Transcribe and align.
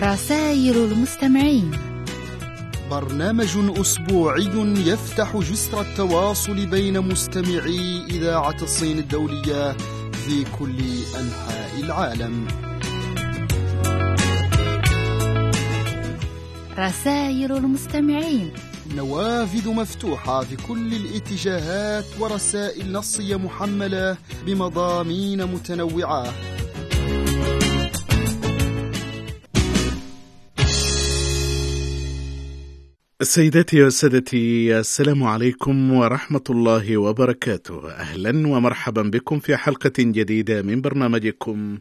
رسائل 0.00 0.76
المستمعين. 0.76 1.70
برنامج 2.90 3.80
أسبوعي 3.80 4.50
يفتح 4.86 5.36
جسر 5.36 5.80
التواصل 5.80 6.66
بين 6.66 7.00
مستمعي 7.00 8.04
إذاعة 8.10 8.56
الصين 8.62 8.98
الدولية 8.98 9.76
في 10.12 10.44
كل 10.58 10.78
أنحاء 11.20 11.80
العالم. 11.80 12.46
رسائل 16.78 17.52
المستمعين. 17.52 18.50
نوافذ 18.96 19.68
مفتوحة 19.68 20.44
في 20.44 20.56
كل 20.56 20.94
الاتجاهات 20.94 22.04
ورسائل 22.20 22.92
نصية 22.92 23.36
محملة 23.36 24.16
بمضامين 24.46 25.44
متنوعة. 25.44 26.24
سيداتي 33.22 33.82
وسادتي 33.82 34.78
السلام 34.78 35.22
عليكم 35.22 35.92
ورحمة 35.92 36.42
الله 36.50 36.96
وبركاته. 36.96 37.90
أهلا 37.90 38.48
ومرحبا 38.48 39.02
بكم 39.02 39.38
في 39.38 39.56
حلقة 39.56 39.92
جديدة 39.98 40.62
من 40.62 40.80
برنامجكم 40.80 41.78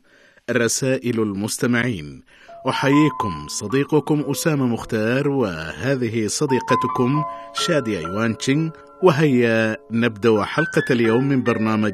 رسائل 0.52 1.20
المستمعين. 1.20 2.22
أحييكم 2.70 3.48
صديقكم 3.48 4.24
أسامة 4.32 4.66
مختار 4.66 5.30
وهذه 5.30 6.28
صديقتكم 6.28 7.24
شادية 7.54 8.00
يوانشينغ 8.00 8.70
وهيا 9.04 9.78
نبدأ 9.92 10.44
حلقة 10.44 10.86
اليوم 10.92 11.28
من 11.28 11.44
برنامج 11.44 11.94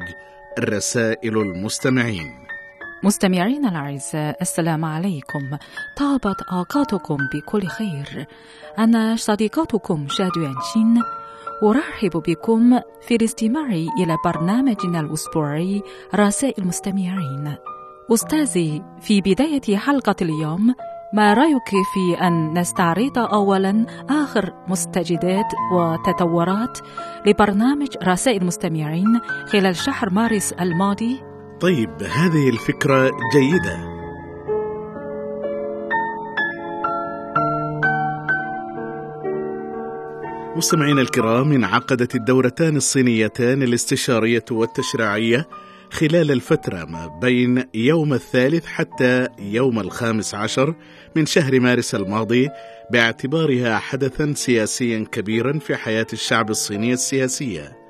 رسائل 0.58 1.38
المستمعين. 1.38 2.45
مستمعينا 3.02 3.68
الأعزاء 3.68 4.42
السلام 4.42 4.84
عليكم. 4.84 5.56
طابت 5.96 6.42
أوقاتكم 6.52 7.16
بكل 7.34 7.66
خير. 7.66 8.26
أنا 8.78 9.16
صديقتكم 9.16 10.06
شادو 10.08 10.40
يانشين 10.40 11.02
أرحب 11.62 12.10
بكم 12.10 12.80
في 13.00 13.16
الاستماع 13.16 13.66
إلى 13.72 14.16
برنامجنا 14.24 15.00
الأسبوعي 15.00 15.82
رسائل 16.14 16.54
المستمعين. 16.58 17.54
أستاذي 18.12 18.82
في 19.00 19.20
بداية 19.20 19.76
حلقة 19.76 20.16
اليوم 20.22 20.74
ما 21.12 21.34
رأيك 21.34 21.68
في 21.94 22.26
أن 22.26 22.58
نستعرض 22.58 23.18
أولا 23.18 23.86
آخر 24.10 24.54
مستجدات 24.68 25.46
وتطورات 25.72 26.78
لبرنامج 27.26 27.88
رسائل 28.02 28.42
المستمعين 28.42 29.20
خلال 29.46 29.76
شهر 29.76 30.10
مارس 30.10 30.52
الماضي؟ 30.52 31.35
طيب 31.60 32.02
هذه 32.02 32.48
الفكرة 32.48 33.10
جيدة. 33.34 33.96
مستمعينا 40.56 41.00
الكرام 41.00 41.52
انعقدت 41.52 42.14
الدورتان 42.14 42.76
الصينيتان 42.76 43.62
الاستشارية 43.62 44.44
والتشريعية 44.50 45.48
خلال 45.90 46.32
الفترة 46.32 46.84
ما 46.84 47.06
بين 47.22 47.64
يوم 47.74 48.14
الثالث 48.14 48.66
حتى 48.66 49.28
يوم 49.38 49.78
الخامس 49.80 50.34
عشر 50.34 50.74
من 51.16 51.26
شهر 51.26 51.60
مارس 51.60 51.94
الماضي 51.94 52.48
باعتبارها 52.92 53.78
حدثا 53.78 54.32
سياسيا 54.36 55.04
كبيرا 55.12 55.58
في 55.58 55.76
حياة 55.76 56.06
الشعب 56.12 56.50
الصيني 56.50 56.92
السياسية. 56.92 57.85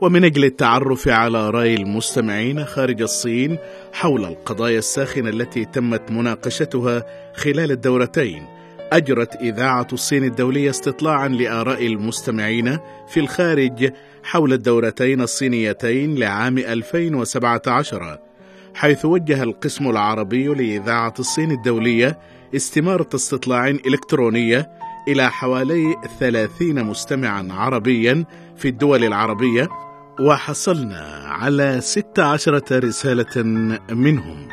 ومن 0.00 0.24
أجل 0.24 0.44
التعرف 0.44 1.08
على 1.08 1.50
رأي 1.50 1.74
المستمعين 1.74 2.64
خارج 2.64 3.02
الصين 3.02 3.58
حول 3.92 4.24
القضايا 4.24 4.78
الساخنة 4.78 5.28
التي 5.28 5.64
تمت 5.64 6.10
مناقشتها 6.10 7.04
خلال 7.36 7.70
الدورتين 7.70 8.46
أجرت 8.92 9.34
إذاعة 9.34 9.86
الصين 9.92 10.24
الدولية 10.24 10.70
استطلاعا 10.70 11.28
لآراء 11.28 11.86
المستمعين 11.86 12.78
في 13.08 13.20
الخارج 13.20 13.92
حول 14.24 14.52
الدورتين 14.52 15.20
الصينيتين 15.20 16.14
لعام 16.14 16.58
2017 16.58 18.18
حيث 18.74 19.04
وجه 19.04 19.42
القسم 19.42 19.90
العربي 19.90 20.46
لإذاعة 20.46 21.14
الصين 21.18 21.50
الدولية 21.50 22.18
استمارة 22.56 23.08
استطلاع 23.14 23.68
إلكترونية 23.68 24.70
إلى 25.08 25.30
حوالي 25.30 25.94
30 26.20 26.84
مستمعا 26.84 27.48
عربيا 27.50 28.24
في 28.56 28.68
الدول 28.68 29.04
العربية 29.04 29.68
وحصلنا 30.20 31.24
على 31.26 31.80
16 31.80 32.62
رسالة 32.72 33.42
منهم. 33.90 34.48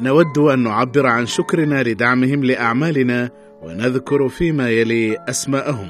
نود 0.00 0.38
أن 0.38 0.58
نعبر 0.58 1.06
عن 1.06 1.26
شكرنا 1.26 1.82
لدعمهم 1.82 2.44
لأعمالنا 2.44 3.30
ونذكر 3.62 4.28
فيما 4.28 4.70
يلي 4.70 5.16
أسماءهم. 5.28 5.88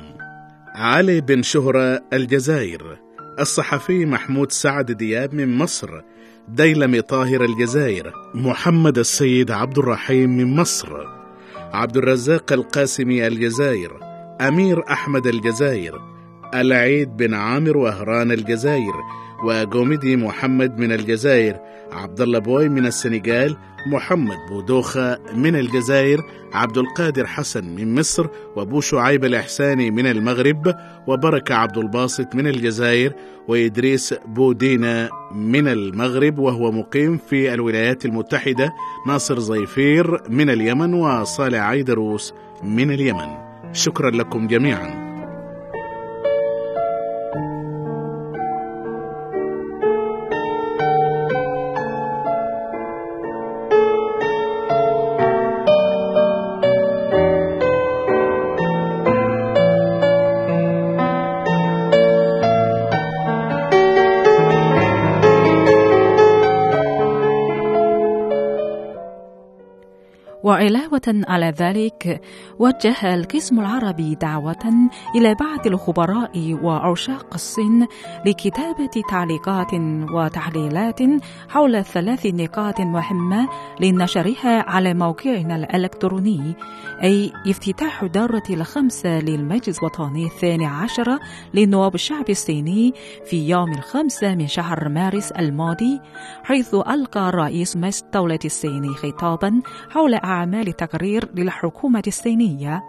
علي 0.75 1.20
بن 1.20 1.42
شهرة 1.42 2.02
الجزائر 2.12 2.98
الصحفي 3.41 4.06
محمود 4.06 4.52
سعد 4.52 4.92
دياب 4.92 5.34
من 5.34 5.58
مصر 5.58 6.00
ديلمي 6.48 7.02
طاهر 7.02 7.44
الجزائر 7.44 8.12
محمد 8.34 8.98
السيد 8.98 9.50
عبد 9.50 9.78
الرحيم 9.78 10.36
من 10.36 10.56
مصر 10.56 10.88
عبد 11.72 11.97
الرزاق 11.97 12.52
القاسمي 12.52 13.26
الجزائر 13.26 14.00
أمير 14.41 14.91
أحمد 14.91 15.26
الجزائر 15.26 16.12
العيد 16.54 17.16
بن 17.16 17.34
عامر 17.34 17.76
وهران 17.76 18.32
الجزائر 18.32 18.92
وجوميدي 19.44 20.16
محمد 20.16 20.78
من 20.78 20.92
الجزائر 20.92 21.56
عبد 21.92 22.20
الله 22.20 22.38
بوي 22.38 22.68
من 22.68 22.86
السنغال 22.86 23.56
محمد 23.86 24.36
بودوخة 24.50 25.18
من 25.34 25.56
الجزائر 25.56 26.20
عبد 26.52 26.78
القادر 26.78 27.26
حسن 27.26 27.64
من 27.64 27.94
مصر 27.94 28.26
وأبو 28.56 28.80
شعيب 28.80 29.24
الإحساني 29.24 29.90
من 29.90 30.06
المغرب 30.06 30.74
وبركة 31.06 31.54
عبد 31.54 31.78
الباسط 31.78 32.34
من 32.34 32.46
الجزائر 32.46 33.12
وإدريس 33.48 34.14
بودينا 34.26 35.10
من 35.34 35.69
المغرب 35.69 36.38
وهو 36.38 36.72
مقيم 36.72 37.19
في 37.30 37.54
الولايات 37.54 38.04
المتحدة 38.04 38.72
ناصر 39.06 39.38
زيفير 39.38 40.30
من 40.30 40.50
اليمن 40.50 40.94
وصالح 40.94 41.58
عيدروس 41.58 42.34
من 42.64 42.90
اليمن. 42.90 43.28
شكرا 43.72 44.10
لكم 44.10 44.46
جميعا. 44.46 45.01
وعلاوة 70.62 71.23
على 71.28 71.55
ذلك 71.59 72.21
وجه 72.59 73.15
القسم 73.15 73.61
العربي 73.61 74.15
دعوة 74.15 74.89
إلى 75.17 75.34
بعض 75.34 75.67
الخبراء 75.67 76.59
وعشاق 76.62 77.34
الصين 77.34 77.87
لكتابة 78.27 78.91
تعليقات 79.11 79.75
وتحليلات 80.15 81.00
حول 81.49 81.84
ثلاث 81.84 82.27
نقاط 82.27 82.81
مهمة 82.81 83.49
لنشرها 83.81 84.71
على 84.71 84.95
موقعنا 84.95 85.56
الإلكتروني 85.56 86.55
أي 87.03 87.33
افتتاح 87.47 88.05
دورة 88.05 88.43
الخمسة 88.50 89.19
للمجلس 89.19 89.79
الوطني 89.79 90.27
الثاني 90.27 90.67
عشر 90.67 91.19
لنواب 91.55 91.94
الشعب 91.94 92.31
الصيني 92.31 92.94
في 93.27 93.49
يوم 93.49 93.73
الخمسة 93.73 94.34
من 94.34 94.47
شهر 94.47 94.89
مارس 94.89 95.33
الماضي 95.33 96.00
حيث 96.44 96.75
ألقى 96.75 97.31
رئيس 97.31 97.77
مجلس 97.77 98.03
الدولة 98.03 98.39
الصيني 98.44 98.89
خطابا 98.89 99.61
حول 99.91 100.15
أعمال 100.15 100.51
تقرير 100.60 101.28
للحكومة 101.34 102.02
الصينية 102.06 102.82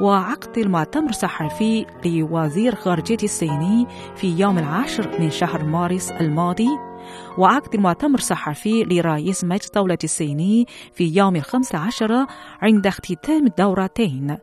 وعقد 0.00 0.58
المؤتمر 0.58 1.08
الصحفي 1.10 1.86
لوزير 2.04 2.74
خارجية 2.74 3.16
الصيني 3.22 3.86
في 4.16 4.38
يوم 4.38 4.58
العاشر 4.58 5.20
من 5.20 5.30
شهر 5.30 5.64
مارس 5.64 6.10
الماضي 6.10 6.68
وعقد 7.38 7.74
المؤتمر 7.74 8.18
الصحفي 8.18 8.84
لرئيس 8.84 9.44
مجلس 9.44 9.66
الدولة 9.66 9.98
الصيني 10.04 10.66
في 10.94 11.16
يوم 11.16 11.36
الخمس 11.36 11.74
عشر 11.74 12.26
عند 12.62 12.86
اختتام 12.86 13.46
الدورتين 13.46 14.36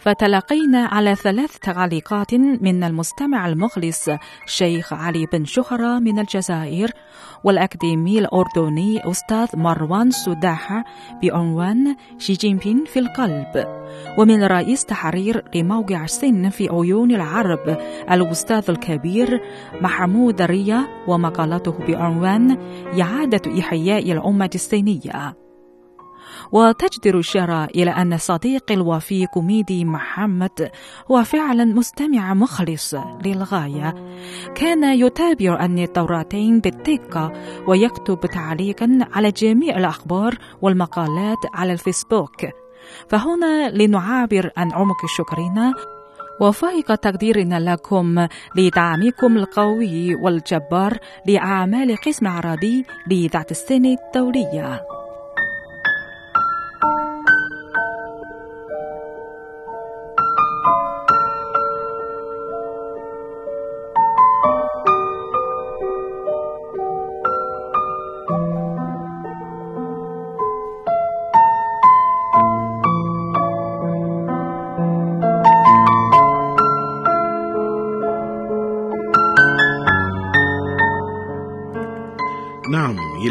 فتلقينا 0.00 0.86
على 0.86 1.14
ثلاث 1.14 1.58
تعليقات 1.58 2.34
من 2.34 2.84
المستمع 2.84 3.48
المخلص 3.48 4.08
شيخ 4.46 4.92
علي 4.92 5.26
بن 5.32 5.44
شهرة 5.44 5.98
من 5.98 6.18
الجزائر 6.18 6.90
والأكاديمي 7.44 8.18
الأردني 8.18 9.10
أستاذ 9.10 9.48
مروان 9.54 10.10
سداحة 10.10 10.84
بعنوان 11.22 11.96
شي 12.18 12.32
جين 12.32 12.56
بين 12.56 12.84
في 12.84 12.98
القلب 12.98 13.66
ومن 14.18 14.44
رئيس 14.44 14.84
تحرير 14.84 15.44
لموقع 15.54 16.04
السن 16.04 16.48
في 16.48 16.68
عيون 16.68 17.10
العرب 17.10 17.78
الأستاذ 18.10 18.64
الكبير 18.70 19.40
محمود 19.80 20.42
ريا 20.42 20.88
ومقالته 21.08 21.72
بعنوان 21.88 22.58
إعادة 23.00 23.60
إحياء 23.60 24.12
الأمة 24.12 24.50
الصينية. 24.54 25.49
وتجدر 26.52 27.14
الإشارة 27.14 27.64
إلى 27.64 27.90
أن 27.90 28.18
صديقي 28.18 28.74
الوفي 28.74 29.26
كوميدي 29.26 29.84
محمد 29.84 30.70
هو 31.10 31.24
فعلا 31.24 31.64
مستمع 31.64 32.34
مخلص 32.34 32.94
للغاية. 33.24 33.94
كان 34.54 34.84
يتابع 34.84 35.64
الدورتين 35.64 36.60
بالدقة 36.60 37.32
ويكتب 37.66 38.20
تعليقا 38.20 38.98
على 39.12 39.30
جميع 39.30 39.78
الأخبار 39.78 40.38
والمقالات 40.62 41.38
على 41.54 41.72
الفيسبوك. 41.72 42.46
فهنا 43.08 43.70
لنعابر 43.70 44.50
عن 44.56 44.72
عمق 44.72 45.06
شكرنا 45.06 45.74
وفائق 46.40 46.94
تقديرنا 46.94 47.60
لكم 47.60 48.26
لدعمكم 48.56 49.36
القوي 49.36 50.14
والجبار 50.14 50.98
لأعمال 51.26 51.96
قسم 51.96 52.26
العربي 52.26 52.84
لإذاعة 53.06 53.46
السنة 53.50 53.96
الدولية. 54.06 54.82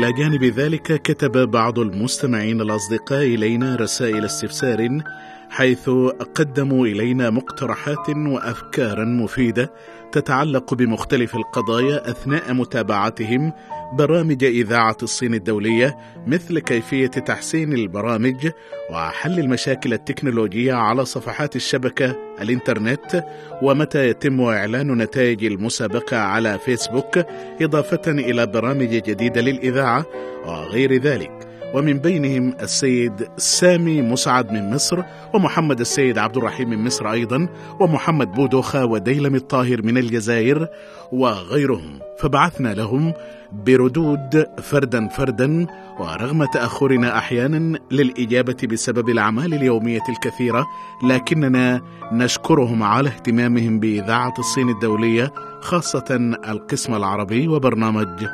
إلى 0.10 0.18
جانب 0.18 0.44
ذلك 0.44 1.02
كتب 1.02 1.52
بعض 1.52 1.80
المستمعين 1.80 2.62
الأصدقاء 2.62 3.22
إلينا 3.24 3.76
رسائل 3.76 4.26
استفسار 4.26 5.02
حيث 5.50 5.90
قدموا 6.36 6.88
إلينا 6.88 7.30
مقترحات 7.30 8.10
وأفكارا 8.10 9.06
مفيدة 9.06 9.72
تتعلق 10.12 10.74
بمختلف 10.74 11.36
القضايا 11.36 12.10
أثناء 12.10 12.54
متابعتهم 12.54 13.54
برامج 13.94 14.44
إذاعة 14.44 14.98
الصين 15.04 15.34
الدولية 15.34 15.98
مثل 16.28 16.60
كيفية 16.60 17.08
تحسين 17.08 17.74
البرامج 17.74 18.50
وحل 18.92 19.40
المشاكل 19.40 19.94
التكنولوجية 19.94 20.74
على 20.74 21.06
صفحات 21.06 21.56
الشبكة 21.56 22.16
الإنترنت 22.42 23.24
ومتى 23.62 24.10
يتم 24.10 24.42
إعلان 24.42 24.98
نتائج 24.98 25.46
المسابقة 25.46 26.18
على 26.18 26.60
فيسبوك 26.60 27.20
إضافة 27.62 28.12
إلى 28.12 28.48
برامج 28.48 28.90
جديدة 28.90 29.42
للإذاعة 29.42 30.06
وغير 30.46 31.02
ذلك. 31.02 31.49
ومن 31.74 32.00
بينهم 32.00 32.56
السيد 32.62 33.28
سامي 33.38 34.02
مسعد 34.02 34.52
من 34.52 34.74
مصر 34.74 35.04
ومحمد 35.34 35.80
السيد 35.80 36.18
عبد 36.18 36.38
الرحيم 36.38 36.70
من 36.70 36.84
مصر 36.84 37.12
أيضا 37.12 37.48
ومحمد 37.80 38.32
بودوخة 38.32 38.86
وديلم 38.86 39.36
الطاهر 39.36 39.82
من 39.82 39.98
الجزائر 39.98 40.68
وغيرهم. 41.12 42.00
فبعثنا 42.20 42.74
لهم 42.74 43.14
بردود 43.52 44.46
فردا 44.62 45.08
فردا 45.08 45.68
ورغم 46.00 46.46
تأخرنا 46.46 47.18
أحيانا 47.18 47.80
للإجابة 47.92 48.58
بسبب 48.72 49.10
الأعمال 49.10 49.54
اليومية 49.54 50.04
الكثيرة 50.10 50.68
لكننا 51.04 51.82
نشكرهم 52.12 52.84
على 52.84 53.10
اهتمامهم 53.10 53.80
بإذاعة 53.80 54.34
الصين 54.40 54.70
الدولية 54.70 55.34
خاصة 55.62 56.38
القسم 56.50 56.96
العربي 56.96 57.48
وبرنامج 57.48 58.26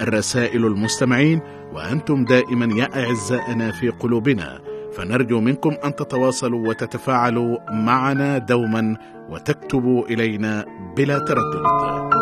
الرسائل 0.00 0.66
المستمعين. 0.66 1.40
وأنتم 1.74 2.24
دائما 2.24 2.74
يا 2.80 2.88
أعزائنا 3.04 3.70
في 3.72 3.88
قلوبنا 3.88 4.60
فنرجو 4.96 5.40
منكم 5.40 5.70
أن 5.84 5.94
تتواصلوا 5.94 6.68
وتتفاعلوا 6.68 7.58
معنا 7.70 8.38
دوما 8.38 8.96
وتكتبوا 9.30 10.06
إلينا 10.06 10.64
بلا 10.96 11.18
تردد. 11.18 12.13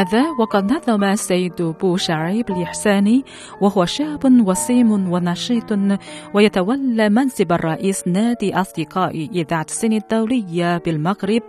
هذا 0.00 0.30
وقد 0.38 0.72
نظم 0.72 1.04
السيد 1.04 1.62
بو 1.62 1.96
شعيب 1.96 2.50
الإحساني 2.50 3.24
وهو 3.60 3.84
شاب 3.84 4.24
وسيم 4.24 5.12
ونشيط 5.12 5.72
ويتولى 6.34 7.08
منصب 7.08 7.52
الرئيس 7.52 8.08
نادي 8.08 8.54
أصدقاء 8.54 9.28
إذاعة 9.32 9.66
السن 9.68 9.92
الدولية 9.92 10.78
بالمغرب. 10.78 11.42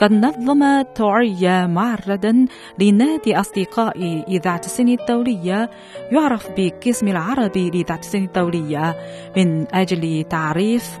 قد 0.00 0.12
نظم 0.12 0.82
توعية 0.82 1.66
معرضا 1.66 2.46
لنادي 2.78 3.40
أصدقاء 3.40 4.24
إذاعة 4.28 4.60
السن 4.64 4.88
الدولية 4.88 5.70
يعرف 6.12 6.48
بقسم 6.56 7.08
العربي 7.08 7.70
لإذاعة 7.70 7.98
السن 7.98 8.24
الدولية 8.24 8.96
من 9.36 9.66
أجل 9.74 10.24
تعريف 10.30 10.98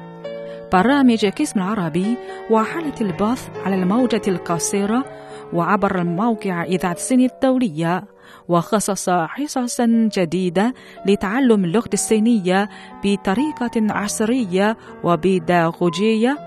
برامج 0.72 1.26
قسم 1.26 1.60
العربي 1.60 2.16
وحالة 2.50 2.94
البث 3.00 3.48
على 3.64 3.74
الموجة 3.74 4.22
القصيرة 4.28 5.04
وعبر 5.52 6.00
الموقع 6.00 6.62
إذاعة 6.62 6.92
الصين 6.92 7.20
الدولية 7.20 8.04
وخصص 8.48 9.10
حصصا 9.10 10.08
جديدة 10.16 10.74
لتعلم 11.06 11.64
اللغة 11.64 11.90
الصينية 11.92 12.68
بطريقة 13.04 13.70
عصرية 13.76 14.76
وبيداغوجية 15.04 16.38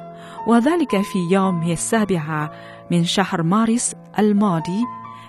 وذلك 0.48 1.02
في 1.02 1.20
يوم 1.32 1.72
السابع 1.72 2.50
من 2.92 3.04
شهر 3.04 3.44
مارس 3.44 3.96
الماضي 4.20 4.84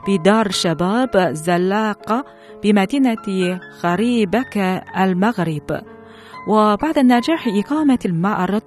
بدار 0.09 0.51
شباب 0.51 1.31
زلاقة 1.33 2.25
بمدينة 2.63 3.61
خريبك 3.81 4.83
المغرب. 4.99 5.83
وبعد 6.49 6.99
نجاح 6.99 7.49
إقامة 7.49 7.99
المعرض 8.05 8.63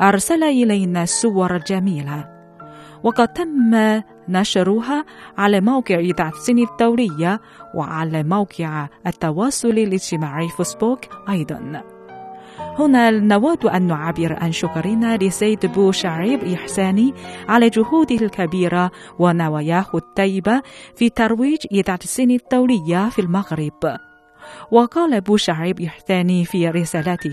أرسل 0.00 0.44
إلينا 0.44 1.02
الصور 1.02 1.56
الجميلة. 1.56 2.28
وقد 3.02 3.28
تم 3.28 4.02
نشرها 4.28 5.04
على 5.38 5.60
موقع 5.60 5.94
إذاعة 5.94 6.30
الصين 6.30 6.58
الدولية 6.58 7.40
وعلى 7.74 8.22
موقع 8.22 8.88
التواصل 9.06 9.68
الاجتماعي 9.68 10.48
فيسبوك 10.48 11.00
أيضا. 11.28 11.82
هنا 12.78 13.10
نود 13.10 13.66
أن 13.66 13.86
نعبر 13.86 14.36
عن 14.40 14.52
شكرنا 14.52 15.16
لسيد 15.16 15.66
بو 15.66 15.92
شعيب 15.92 16.44
إحساني 16.44 17.14
على 17.48 17.68
جهوده 17.68 18.16
الكبيرة 18.16 18.90
ونواياه 19.18 19.86
الطيبة 19.94 20.62
في 20.96 21.08
ترويج 21.10 21.58
إذاعة 21.72 22.00
الصين 22.04 22.30
الدولية 22.30 23.08
في 23.08 23.18
المغرب. 23.18 23.96
وقال 24.70 25.20
بو 25.20 25.36
شعيب 25.36 25.80
إحساني 25.80 26.44
في 26.44 26.68
رسالته 26.68 27.30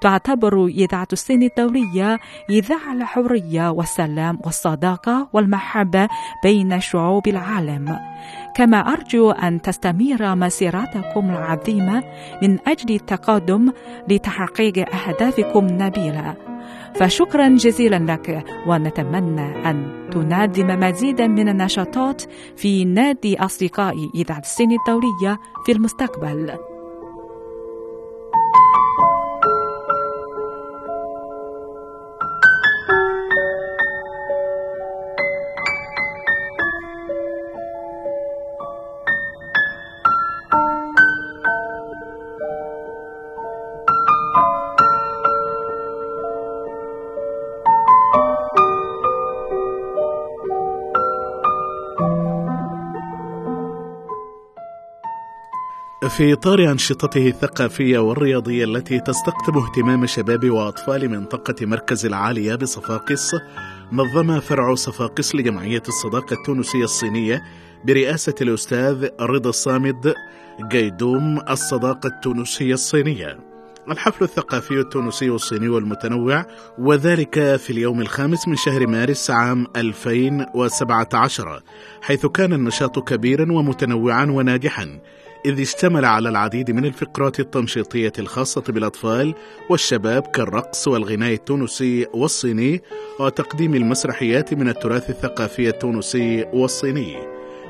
تعتبر 0.00 0.66
إذاعة 0.66 1.08
الصين 1.12 1.42
الدولية 1.42 2.18
إذاعة 2.50 2.92
الحرية 2.92 3.70
والسلام 3.70 4.38
والصداقة 4.44 5.28
والمحبة 5.32 6.08
بين 6.44 6.80
شعوب 6.80 7.28
العالم. 7.28 7.98
كما 8.54 8.78
أرجو 8.78 9.30
أن 9.30 9.62
تستمر 9.62 10.34
مسيرتكم 10.34 11.30
العظيمة 11.30 12.04
من 12.42 12.58
أجل 12.68 12.94
التقدم 12.94 13.72
لتحقيق 14.08 14.94
أهدافكم 14.94 15.66
النبيلة 15.66 16.34
فشكرا 16.94 17.48
جزيلا 17.48 18.12
لك 18.12 18.44
ونتمنى 18.66 19.70
أن 19.70 20.06
تنظم 20.10 20.80
مزيدا 20.80 21.26
من 21.26 21.48
النشاطات 21.48 22.22
في 22.56 22.84
نادي 22.84 23.38
أصدقاء 23.38 24.10
إذاعة 24.14 24.38
الصين 24.38 24.72
الدولية 24.72 25.40
في 25.66 25.72
المستقبل. 25.72 26.58
في 56.10 56.32
إطار 56.32 56.70
أنشطته 56.70 57.28
الثقافية 57.28 57.98
والرياضية 57.98 58.64
التي 58.64 59.00
تستقطب 59.00 59.58
اهتمام 59.58 60.06
شباب 60.06 60.50
وأطفال 60.50 61.08
منطقة 61.08 61.66
مركز 61.66 62.06
العالية 62.06 62.54
بصفاقس 62.54 63.36
نظم 63.92 64.40
فرع 64.40 64.74
صفاقس 64.74 65.34
لجمعية 65.34 65.82
الصداقة 65.88 66.34
التونسية 66.34 66.84
الصينية 66.84 67.42
برئاسة 67.84 68.34
الأستاذ 68.40 69.08
رضا 69.20 69.50
الصامد 69.50 70.14
جيدوم 70.68 71.40
الصداقة 71.50 72.06
التونسية 72.06 72.74
الصينية. 72.74 73.38
الحفل 73.90 74.24
الثقافي 74.24 74.80
التونسي 74.80 75.28
الصيني 75.28 75.66
المتنوع 75.66 76.46
وذلك 76.78 77.56
في 77.56 77.70
اليوم 77.70 78.00
الخامس 78.00 78.48
من 78.48 78.56
شهر 78.56 78.86
مارس 78.86 79.30
عام 79.30 79.66
2017 79.76 81.62
حيث 82.02 82.26
كان 82.26 82.52
النشاط 82.52 82.98
كبيرا 82.98 83.52
ومتنوعا 83.52 84.24
وناجحا. 84.24 85.00
إذ 85.46 85.60
اشتمل 85.60 86.04
على 86.04 86.28
العديد 86.28 86.70
من 86.70 86.84
الفقرات 86.84 87.40
التنشيطية 87.40 88.12
الخاصة 88.18 88.60
بالأطفال 88.60 89.34
والشباب 89.70 90.22
كالرقص 90.22 90.88
والغناء 90.88 91.32
التونسي 91.32 92.06
والصيني 92.14 92.82
وتقديم 93.20 93.74
المسرحيات 93.74 94.54
من 94.54 94.68
التراث 94.68 95.10
الثقافي 95.10 95.68
التونسي 95.68 96.44
والصيني. 96.52 97.16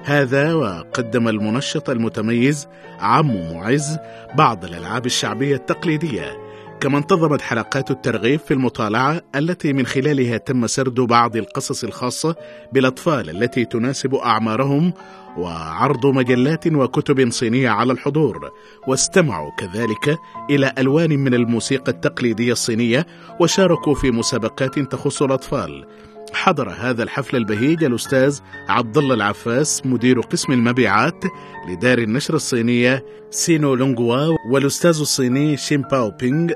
هذا 0.05 0.55
وقدم 0.55 1.29
المنشط 1.29 1.91
المتميز 1.91 2.69
عمو 3.01 3.55
معز 3.55 3.99
بعض 4.35 4.65
الألعاب 4.65 5.07
الشعبية 5.07 5.57
التقليدية 5.57 6.51
كما 6.81 6.99
انتظمت 6.99 7.41
حلقات 7.41 7.91
الترغيب 7.91 8.41
في 8.41 8.55
المطالعة 8.55 9.21
التي 9.35 9.73
من 9.73 9.87
خلالها 9.87 10.37
تم 10.37 10.67
سرد 10.67 10.95
بعض 10.95 11.37
القصص 11.37 11.85
الخاصة 11.85 12.37
بالأطفال 12.73 13.31
التي 13.31 13.65
تناسب 13.65 14.15
أعمارهم 14.15 14.93
وعرض 15.37 16.07
مجلات 16.07 16.67
وكتب 16.67 17.31
صينية 17.31 17.69
على 17.69 17.93
الحضور. 17.93 18.51
واستمعوا 18.89 19.51
كذلك 19.59 20.19
إلى 20.51 20.73
ألوان 20.79 21.11
من 21.11 21.35
الموسيقى 21.35 21.93
التقليدية 21.93 22.53
الصينية 22.53 23.07
وشاركوا 23.41 23.95
في 23.95 24.11
مسابقات 24.11 24.79
تخص 24.79 25.23
الأطفال. 25.23 25.87
حضر 26.33 26.71
هذا 26.71 27.03
الحفل 27.03 27.37
البهيج 27.37 27.85
الأستاذ 27.85 28.39
عبد 28.69 28.99
الله 28.99 29.15
العفاس 29.15 29.87
مدير 29.87 30.21
قسم 30.21 30.53
المبيعات 30.53 31.25
لدار 31.69 31.99
النشر 31.99 32.35
الصينية 32.35 33.05
سينو 33.31 33.75
لونغوا 33.75 34.37
والأستاذ 34.51 35.01
الصيني 35.01 35.57
شين 35.57 35.83
باو 35.83 36.11
بينغ 36.11 36.53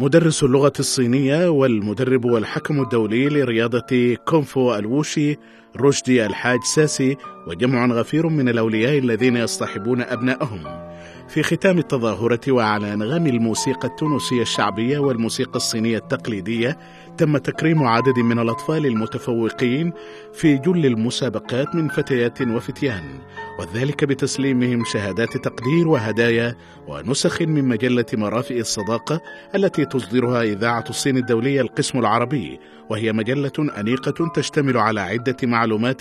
مدرس 0.00 0.44
اللغة 0.44 0.72
الصينية 0.80 1.48
والمدرب 1.48 2.24
والحكم 2.24 2.82
الدولي 2.82 3.28
لرياضة 3.28 4.16
كونفو 4.24 4.74
الووشي 4.74 5.36
رشدي 5.76 6.26
الحاج 6.26 6.60
ساسي 6.74 7.16
وجمع 7.46 7.86
غفير 7.86 8.28
من 8.28 8.48
الأولياء 8.48 8.98
الذين 8.98 9.36
يصطحبون 9.36 10.02
أبنائهم. 10.02 10.88
في 11.28 11.42
ختام 11.42 11.78
التظاهرة 11.78 12.52
وعلى 12.52 12.92
أنغام 12.94 13.26
الموسيقى 13.26 13.88
التونسية 13.88 14.42
الشعبية 14.42 14.98
والموسيقى 14.98 15.56
الصينية 15.56 15.98
التقليدية 15.98 16.78
تم 17.18 17.36
تكريم 17.36 17.82
عدد 17.82 18.18
من 18.18 18.38
الأطفال 18.38 18.86
المتفوقين 18.86 19.92
في 20.32 20.58
جل 20.58 20.86
المسابقات 20.86 21.74
من 21.74 21.88
فتيات 21.88 22.42
وفتيان 22.42 23.18
وذلك 23.58 24.04
بتسليمهم 24.04 24.84
شهادات 24.84 25.36
تقدير 25.36 25.88
وهدايا 25.88 26.54
ونسخ 26.86 27.42
من 27.42 27.64
مجلة 27.64 28.04
مرافئ 28.12 28.60
الصداقة 28.60 29.20
التي 29.54 29.84
تصدرها 29.84 30.42
إذاعة 30.42 30.84
الصين 30.90 31.16
الدولية 31.16 31.60
القسم 31.60 31.98
العربي 31.98 32.60
وهي 32.90 33.12
مجلة 33.12 33.78
أنيقة 33.80 34.28
تشتمل 34.34 34.76
على 34.76 35.00
عدة 35.00 35.36
معلومات 35.42 36.00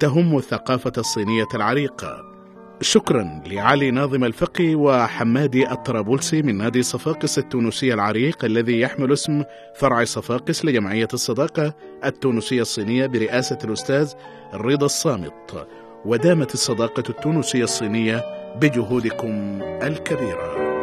تهم 0.00 0.36
الثقافة 0.36 0.92
الصينية 0.98 1.48
العريقة. 1.54 2.35
شكرا 2.80 3.42
لعلي 3.46 3.90
ناظم 3.90 4.24
الفقي 4.24 4.74
وحمادي 4.74 5.70
الطرابلسي 5.70 6.42
من 6.42 6.58
نادي 6.58 6.82
صفاقس 6.82 7.38
التونسي 7.38 7.94
العريق 7.94 8.44
الذي 8.44 8.80
يحمل 8.80 9.12
اسم 9.12 9.44
فرع 9.74 10.04
صفاقس 10.04 10.64
لجمعية 10.64 11.08
الصداقة 11.14 11.74
التونسية 12.04 12.60
الصينية 12.60 13.06
برئاسة 13.06 13.58
الأستاذ 13.64 14.12
رضا 14.54 14.86
الصامت. 14.86 15.66
ودامت 16.04 16.54
الصداقة 16.54 17.02
التونسية 17.08 17.64
الصينية 17.64 18.24
بجهودكم 18.60 19.62
الكبيرة. 19.82 20.75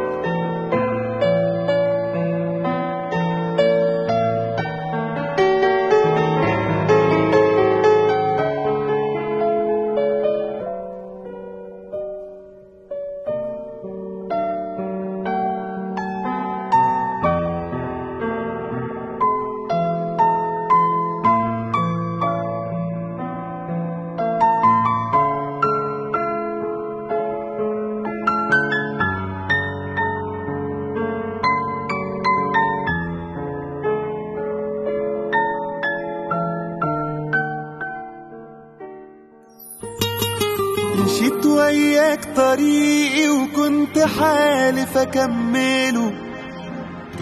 وكنت 44.14 44.22
حالف 44.22 44.96
اكمله 44.98 46.12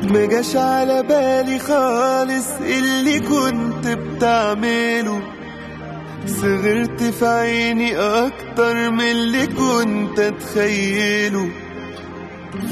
ما 0.02 0.26
جاش 0.26 0.56
على 0.56 1.02
بالي 1.02 1.58
خالص 1.58 2.46
اللي 2.60 3.20
كنت 3.20 3.88
بتعمله. 3.88 5.22
صغرت 6.26 7.02
في 7.02 7.26
عيني 7.26 7.96
أكتر 7.96 8.90
من 8.90 9.00
اللي 9.00 9.46
كنت 9.46 10.18
أتخيله. 10.18 11.48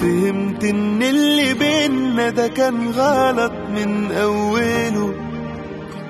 فهمت 0.01 0.65
إن 0.65 1.03
اللي 1.03 1.55
بينا 1.55 2.31
ده 2.31 2.49
كان 2.49 2.89
غلط 2.91 3.53
من 3.53 4.13
أوله. 4.13 5.15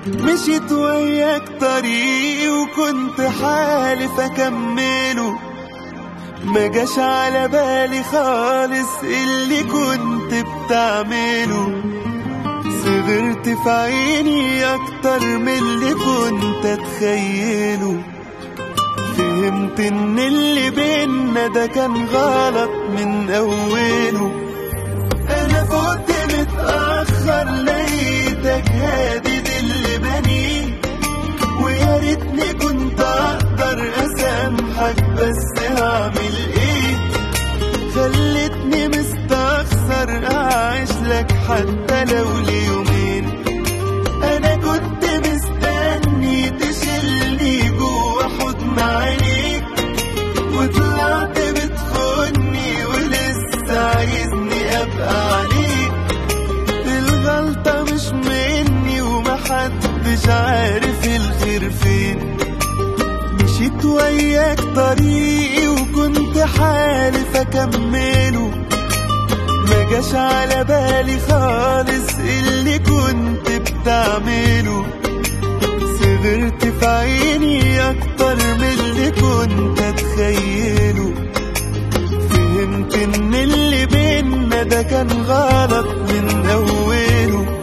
مشيت 0.07 0.71
وياك 0.71 1.49
طريقي 1.61 2.49
وكنت 2.49 3.21
حالف 3.21 4.19
اكمله 4.19 5.00
ما 6.53 6.67
جاش 6.67 6.99
على 6.99 7.47
بالي 7.47 8.03
خالص 8.03 8.89
اللي 9.03 9.63
كنت 9.63 10.33
بتعمله. 10.33 11.81
صغرت 12.83 13.49
في 13.63 13.69
عيني 13.69 14.65
أكتر 14.65 15.19
من 15.25 15.47
اللي 15.49 15.93
كنت 15.93 16.65
أتخيله. 16.65 18.03
فهمت 19.17 19.79
إن 19.79 20.19
اللي 20.19 20.69
بينا 20.71 21.47
ده 21.47 21.65
كان 21.67 22.05
غلط 22.05 22.71
من 22.97 23.29
أوله. 23.29 24.31
أنا 25.29 25.63
فوت 25.63 26.11
متأخر 26.33 27.49
لقيتك 27.63 28.69
هادي 28.71 29.37
اللي 29.59 29.97
بني 29.97 30.73
ويا 31.63 31.97
ريتني 31.97 32.53
كنت 32.53 32.99
أقدر 33.01 33.89
أسامحك 33.97 35.03
بس 35.03 35.61
هعمل 35.61 36.30
حتى 41.51 42.05
لو 42.05 42.39
ليومين 42.39 43.25
أنا 44.23 44.55
كنت 44.55 45.03
مستني 45.27 46.49
تشيلني 46.49 47.69
جوا 47.69 48.23
حضن 48.39 48.79
عينيك 48.79 49.63
وطلعت 50.53 51.37
بتخوني 51.39 52.85
ولسه 52.85 53.79
عايزني 53.95 54.81
ابقى 54.81 55.37
عليك 55.37 55.91
الغلطة 56.87 57.83
مش 57.83 58.07
مني 58.07 59.01
ومحدش 59.01 60.27
عارف 60.29 61.05
الخير 61.07 61.69
فين 61.69 62.37
مشيت 63.43 63.85
وياك 63.85 64.59
طريقي 64.75 65.67
وكنت 65.67 66.37
حالف 66.39 67.35
اكمله 67.35 68.40
جاش 69.91 70.13
على 70.15 70.63
بالي 70.63 71.19
خالص 71.19 72.15
اللي 72.19 72.79
كنت 72.79 73.47
بتعمله. 73.51 74.85
صغرت 75.99 76.65
في 76.65 76.85
عيني 76.85 77.89
أكتر 77.89 78.35
من 78.35 78.63
اللي 78.63 79.11
كنت 79.11 79.79
أتخيله. 79.81 81.13
فهمت 82.29 82.95
إن 82.95 83.33
اللي 83.33 83.85
بينا 83.85 84.63
ده 84.63 84.81
كان 84.81 85.07
غلط 85.11 85.87
من 85.87 86.49
أوله. 86.49 87.60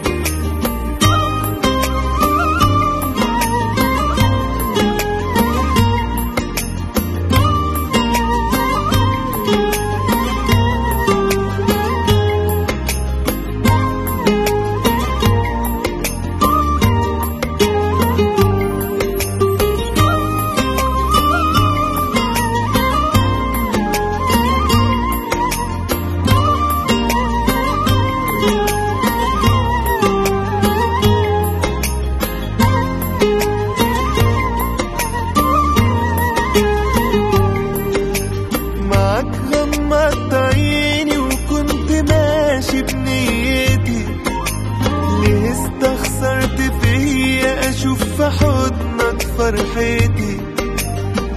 فرحتي 49.37 50.37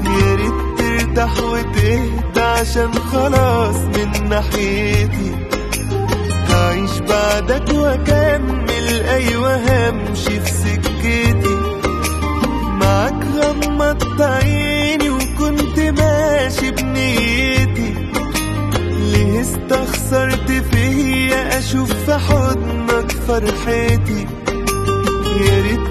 يا 0.07 0.35
ريت 0.35 0.79
ترتاح 0.79 1.39
وتهدى 1.43 2.41
عشان 2.41 2.93
خلاص 2.95 3.77
من 3.77 4.29
ناحيتي. 4.29 5.33
هعيش 6.49 6.99
بعدك 7.09 7.75
وأكمل 7.75 9.03
أيوه 9.09 9.57
همشي 9.57 10.41
في 10.41 10.51
سكتي. 10.53 11.59
معاك 12.81 13.25
غمضت 13.37 14.21
عيني 14.21 15.11
وكنت 15.11 15.79
ماشي 15.79 16.71
بنيتي. 16.71 17.95
ليه 19.13 19.41
استخسرت 19.41 20.51
فيا؟ 20.51 21.59
أشوف 21.59 21.93
في 21.93 22.15
حضنك 22.19 23.13
فرحتي 23.13 24.27
يا 25.47 25.63
ريت 25.63 25.82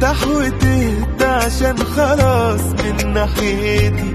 ترتاح 0.00 0.26
وتهدى 0.26 1.24
عشان 1.24 1.78
خلاص 1.78 2.60
من 2.60 3.12
ناحيتي. 3.14 4.14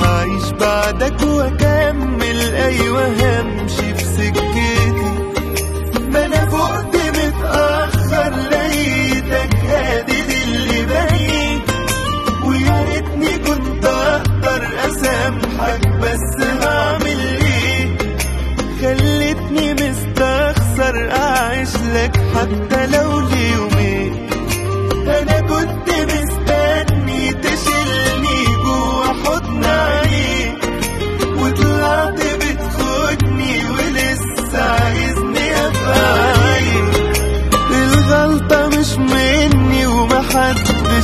هعيش 0.00 0.50
بعدك 0.60 1.22
وأكمل 1.22 2.40
أيوه 2.54 3.06
همشي 3.08 3.94
في 3.94 4.04
سكتي. 4.04 4.97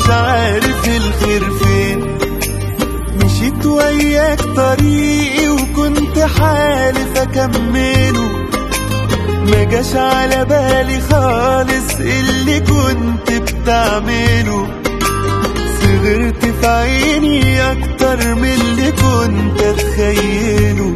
ومحدش 0.04 0.10
عارف 0.10 0.88
الخير 0.88 1.50
فين. 1.50 2.18
مشيت 3.24 3.66
وياك 3.66 4.40
طريقي 4.40 5.48
وكنت 5.48 6.18
حالف 6.18 7.16
أكمله. 7.16 8.28
ما 9.46 9.64
جاش 9.64 9.94
على 9.96 10.44
بالي 10.44 11.00
خالص 11.00 11.94
اللي 12.00 12.60
كنت 12.60 13.32
بتعمله. 13.32 14.68
صغرت 15.80 16.44
في 16.60 16.66
عيني 16.66 17.72
أكتر 17.72 18.34
من 18.34 18.44
اللي 18.44 18.92
كنت 18.92 19.60
أتخيله. 19.60 20.94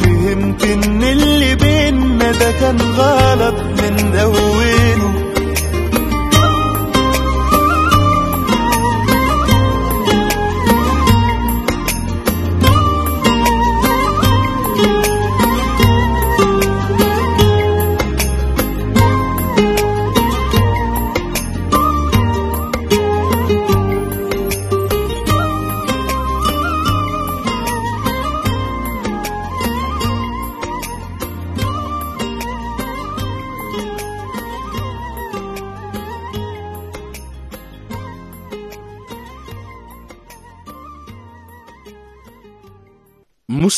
فهمت 0.00 0.64
إن 0.64 1.02
اللي 1.02 1.54
بينا 1.54 2.32
ده 2.32 2.52
كان 2.52 2.80
غلط 2.80 3.54
من 3.54 4.16
أوله. 4.16 5.31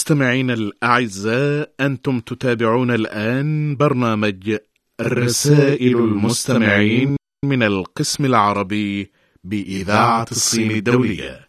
مستمعينا 0.04 0.54
الأعزاء 0.54 1.70
أنتم 1.80 2.20
تتابعون 2.20 2.90
الآن 2.90 3.76
برنامج 3.76 4.56
رسائل 5.00 5.96
المستمعين 5.96 7.16
من 7.44 7.62
القسم 7.62 8.24
العربي 8.24 9.12
بإذاعة 9.44 10.26
الصين 10.30 10.70
الدولية. 10.70 11.48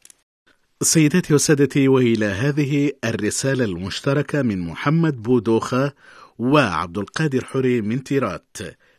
سيداتي 0.82 1.34
وسادتي 1.34 1.88
وإلى 1.88 2.26
هذه 2.26 2.92
الرسالة 3.06 3.66
المشتركة 3.66 4.42
من 4.42 4.60
محمد 4.60 5.22
بودوخة 5.22 5.94
وعبد 6.40 6.98
القادر 6.98 7.46
حري 7.46 7.82
من 7.82 8.04
تيرات. 8.04 8.58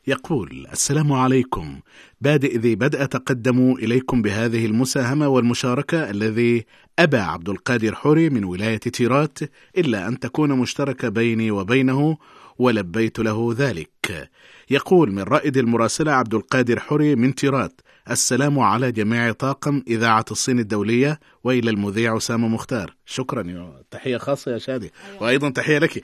يقول 0.09 0.67
السلام 0.73 1.13
عليكم. 1.13 1.81
بادئ 2.21 2.59
ذي 2.59 2.75
بدء 2.75 3.03
أتقدم 3.03 3.73
إليكم 3.73 4.23
بهذه 4.23 4.67
المساهمة 4.67 5.29
والمشاركة 5.29 6.11
الذي 6.11 6.65
أبى 6.99 7.17
عبد 7.17 7.49
القادر 7.49 7.95
حوري 7.95 8.31
من 8.31 8.45
ولاية 8.45 8.77
تيرات 8.77 9.39
إلا 9.79 10.09
أن 10.09 10.19
تكون 10.19 10.53
مشتركة 10.53 11.09
بيني 11.09 11.51
وبينه 11.51 12.17
ولبيت 12.59 13.19
له 13.19 13.55
ذلك. 13.59 14.31
يقول 14.71 15.13
من 15.13 15.23
رائد 15.23 15.57
المراسلة 15.57 16.13
عبد 16.13 16.35
القادر 16.35 16.81
حوري 16.81 17.15
من 17.15 17.35
تيرات 17.35 17.81
السلام 18.11 18.59
على 18.59 18.93
جميع 18.93 19.33
طاقم 19.33 19.83
إذاعة 19.89 20.25
الصين 20.31 20.59
الدولية 20.59 21.21
وإلى 21.45 21.71
المذيع 21.71 22.17
أسامة 22.17 22.49
مختار. 22.49 22.95
شكرا 23.07 23.73
تحية 23.91 24.17
خاصة 24.17 24.53
يا 24.53 24.59
شادي. 24.59 24.93
وأيضا 25.21 25.51
تحية 25.51 25.79
لك. 25.79 26.03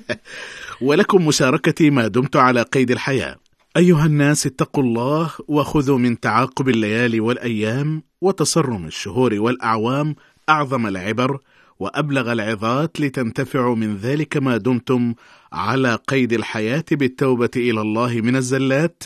ولكم 0.80 1.26
مشاركتي 1.26 1.90
ما 1.90 2.08
دمت 2.08 2.36
على 2.36 2.62
قيد 2.62 2.90
الحياة. 2.90 3.36
أيها 3.76 4.06
الناس 4.06 4.46
اتقوا 4.46 4.84
الله 4.84 5.30
وخذوا 5.48 5.98
من 5.98 6.20
تعاقب 6.20 6.68
الليالي 6.68 7.20
والأيام 7.20 8.02
وتصرم 8.20 8.86
الشهور 8.86 9.34
والأعوام. 9.34 10.16
أعظم 10.48 10.86
العبر 10.86 11.40
وأبلغ 11.78 12.32
العظات 12.32 13.00
لتنتفعوا 13.00 13.76
من 13.76 13.96
ذلك 13.96 14.36
ما 14.36 14.56
دمتم 14.56 15.14
على 15.56 15.98
قيد 16.08 16.32
الحياة 16.32 16.84
بالتوبة 16.90 17.50
إلى 17.56 17.80
الله 17.80 18.20
من 18.20 18.36
الزلات 18.36 19.02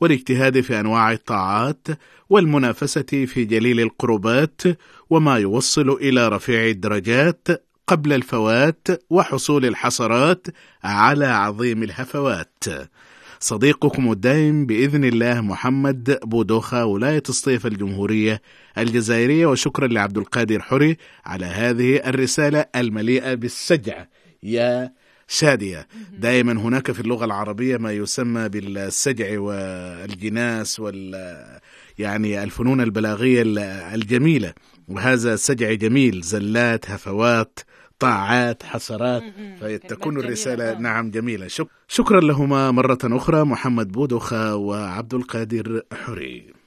والاجتهاد 0.00 0.60
في 0.60 0.80
أنواع 0.80 1.12
الطاعات 1.12 1.88
والمنافسة 2.30 3.02
في 3.02 3.44
جليل 3.44 3.80
القربات 3.80 4.62
وما 5.10 5.38
يوصل 5.38 5.90
إلى 5.90 6.28
رفيع 6.28 6.66
الدرجات 6.66 7.48
قبل 7.86 8.12
الفوات 8.12 8.88
وحصول 9.10 9.66
الحسرات 9.66 10.46
على 10.84 11.26
عظيم 11.26 11.82
الهفوات. 11.82 12.64
صديقكم 13.40 14.12
الدائم 14.12 14.66
بإذن 14.66 15.04
الله 15.04 15.40
محمد 15.40 16.18
بودوخة 16.24 16.84
ولاية 16.84 17.22
الصيف 17.28 17.66
الجمهورية 17.66 18.42
الجزائرية 18.78 19.46
وشكرا 19.46 19.86
لعبد 19.86 20.18
القادر 20.18 20.62
حري 20.62 20.96
على 21.24 21.46
هذه 21.46 21.96
الرسالة 21.96 22.64
المليئة 22.76 23.34
بالسجع. 23.34 24.06
يا 24.42 24.92
شادية 25.32 25.88
دائما 26.18 26.52
هناك 26.52 26.92
في 26.92 27.00
اللغة 27.00 27.24
العربية 27.24 27.76
ما 27.76 27.92
يسمى 27.92 28.48
بالسجع 28.48 29.40
والجناس 29.40 30.80
وال 30.80 31.60
يعني 31.98 32.42
الفنون 32.42 32.80
البلاغية 32.80 33.42
الجميلة. 33.94 34.52
وهذا 34.88 35.36
سجع 35.36 35.72
جميل 35.72 36.20
زلات 36.20 36.90
هفوات 36.90 37.60
طاعات 37.98 38.62
حسرات. 38.62 39.22
فتكون 39.60 40.18
الرسالة. 40.18 40.78
نعم 40.78 41.10
جميلة. 41.10 41.46
شك 41.48 41.66
شكرا 41.88 42.20
لهما 42.20 42.70
مرة 42.70 42.98
أخرى 43.04 43.44
محمد 43.44 43.92
بودوخة 43.92 44.56
وعبد 44.56 45.14
القادر 45.14 45.82
حري. 45.92 46.61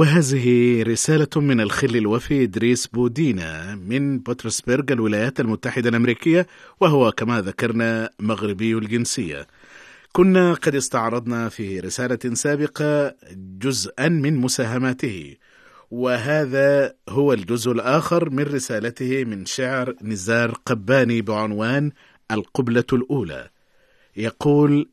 وهذه 0.00 0.82
رسالة 0.82 1.28
من 1.36 1.60
الخل 1.60 1.96
الوفي 1.96 2.42
إدريس 2.42 2.86
بودينا 2.86 3.74
من 3.74 4.18
بطرسبرغ 4.18 4.84
الولايات 4.90 5.40
المتحدة 5.40 5.88
الأمريكية 5.88 6.46
وهو 6.80 7.12
كما 7.12 7.40
ذكرنا 7.40 8.10
مغربي 8.20 8.74
الجنسية. 8.74 9.46
كنا 10.12 10.54
قد 10.54 10.74
استعرضنا 10.74 11.48
في 11.48 11.80
رسالة 11.80 12.34
سابقة 12.34 13.14
جزءا 13.34 14.08
من 14.08 14.36
مساهماته 14.36 15.36
وهذا 15.90 16.94
هو 17.08 17.32
الجزء 17.32 17.72
الآخر 17.72 18.30
من 18.30 18.42
رسالته 18.42 19.24
من 19.24 19.46
شعر 19.46 19.94
نزار 20.02 20.50
قباني 20.66 21.22
بعنوان 21.22 21.92
القبلة 22.30 22.84
الأولى. 22.92 23.50
يقول 24.16 24.88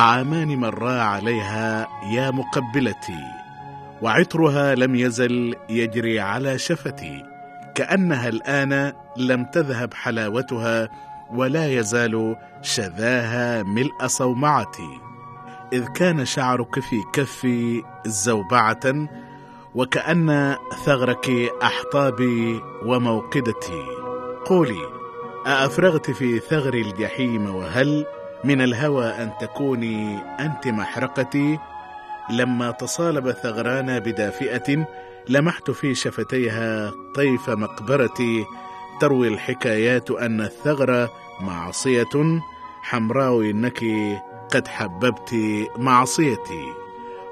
أعامان 0.00 0.56
مرا 0.56 1.02
عليها 1.02 1.88
يا 2.12 2.30
مقبلتي 2.30 3.18
وعطرها 4.02 4.74
لم 4.74 4.94
يزل 4.94 5.54
يجري 5.68 6.20
على 6.20 6.58
شفتي 6.58 7.24
كأنها 7.74 8.28
الآن 8.28 8.92
لم 9.16 9.44
تذهب 9.44 9.94
حلاوتها 9.94 10.88
ولا 11.30 11.66
يزال 11.66 12.36
شذاها 12.62 13.62
ملء 13.62 14.06
صومعتي. 14.06 15.00
إذ 15.72 15.86
كان 15.86 16.24
شعرك 16.24 16.80
في 16.80 16.96
كفي 17.12 17.82
زوبعة 18.06 19.08
وكأن 19.74 20.56
ثغرك 20.84 21.30
أحطابي 21.62 22.60
وموقدتي. 22.86 23.84
قولي 24.46 24.82
أأفرغت 25.46 26.10
في 26.10 26.38
ثغر 26.38 26.74
الجحيم 26.74 27.54
وهل 27.54 28.06
من 28.44 28.60
الهوى 28.60 29.06
أن 29.06 29.30
تكوني 29.40 30.18
أنت 30.40 30.66
محرقتي. 30.66 31.58
لما 32.30 32.70
تصالب 32.70 33.30
ثغرانا 33.30 33.98
بدافئة 33.98 34.86
لمحت 35.28 35.70
في 35.70 35.94
شفتيها 35.94 36.92
طيف 37.14 37.50
مقبرتي. 37.50 38.44
تروي 39.00 39.28
الحكايات 39.28 40.10
أن 40.10 40.40
الثغر 40.40 41.08
معصية. 41.40 42.40
حمراء 42.82 43.40
إنك 43.40 43.84
قد 44.54 44.68
حببت 44.68 45.34
معصيتي. 45.76 46.64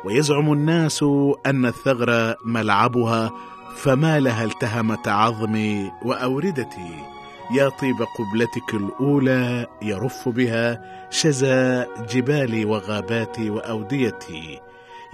ويزعم 0.04 0.52
الناس 0.52 1.02
أن 1.46 1.66
الثغر 1.66 2.34
ملعبها 2.44 3.30
فما 3.76 4.20
لها 4.20 4.44
التهمت 4.44 5.08
عظمي 5.08 5.92
وأوردتي. 6.02 7.17
يا 7.50 7.68
طيب 7.68 7.96
قبلتك 8.02 8.74
الأولى 8.74 9.66
يرف 9.82 10.28
بها 10.28 10.80
شزى 11.10 11.86
جبالي 12.10 12.64
وغاباتي 12.64 13.50
وأوديتي. 13.50 14.60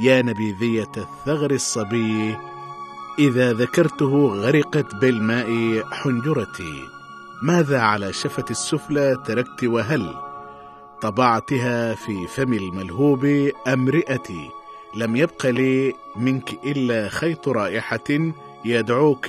يا 0.01 0.23
نبيذية 0.23 0.93
الثغر 0.97 1.51
الصبي 1.51 2.37
إذا 3.19 3.53
ذكرته 3.53 4.27
غرقت 4.27 4.95
بالماء 4.95 5.83
حنجرتي. 5.93 6.81
ماذا 7.43 7.81
على 7.81 8.13
شفة 8.13 8.45
السفلى 8.51 9.23
تركت 9.27 9.65
وهل؟ 9.65 10.15
طبعتها 11.01 11.95
في 11.95 12.27
فم 12.27 12.53
الملهوب 12.53 13.51
أمرئتي. 13.69 14.51
لم 14.97 15.17
يبق 15.17 15.47
لي 15.47 15.95
منك 16.17 16.51
إلا 16.67 17.09
خيط 17.09 17.49
رائحة 17.49 18.33
يدعوك 18.65 19.27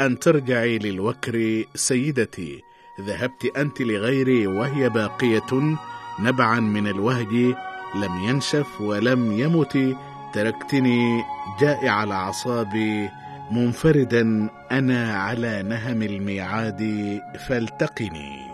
أن 0.00 0.18
ترجعي 0.18 0.78
للوكر 0.78 1.64
سيدتي. 1.74 2.62
ذهبت 3.00 3.56
أنت 3.56 3.80
لغيري 3.80 4.46
وهي 4.46 4.88
باقية. 4.88 5.76
نبعا 6.20 6.60
من 6.60 6.86
الوهج. 6.86 7.54
لم 7.94 8.24
ينشف 8.24 8.80
ولم 8.80 9.32
يمت. 9.32 9.96
تركتني 10.34 11.22
جائع 11.60 12.04
الأعصاب. 12.04 13.08
منفردا 13.50 14.50
أنا 14.72 15.16
على 15.16 15.62
نهم 15.62 16.02
الميعاد. 16.02 17.20
فالتقني. 17.48 18.49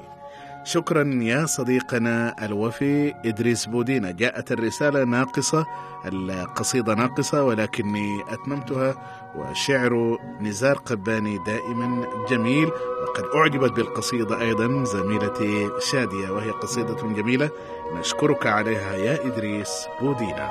شكرا 0.66 1.04
يا 1.22 1.46
صديقنا 1.46 2.44
الوفي 2.44 3.14
إدريس 3.24 3.66
بودينا. 3.66 4.10
جاءت 4.10 4.52
الرسالة 4.52 5.04
ناقصة 5.04 5.66
القصيدة 6.04 6.94
ناقصة 6.94 7.44
ولكني 7.44 8.22
أتممتها 8.28 8.94
وشعر 9.36 10.18
نزار 10.40 10.76
قباني 10.76 11.38
دائما 11.46 12.06
جميل 12.30 12.66
وقد 13.02 13.24
أعجبت 13.34 13.72
بالقصيدة 13.72 14.40
أيضا 14.40 14.84
زميلتي 14.84 15.70
شادية 15.80 16.30
وهي 16.30 16.50
قصيدة 16.50 16.94
جميلة. 16.94 17.50
نشكرك 17.98 18.46
عليها 18.46 18.94
يا 18.94 19.26
إدريس 19.26 19.86
بودينا. 20.00 20.50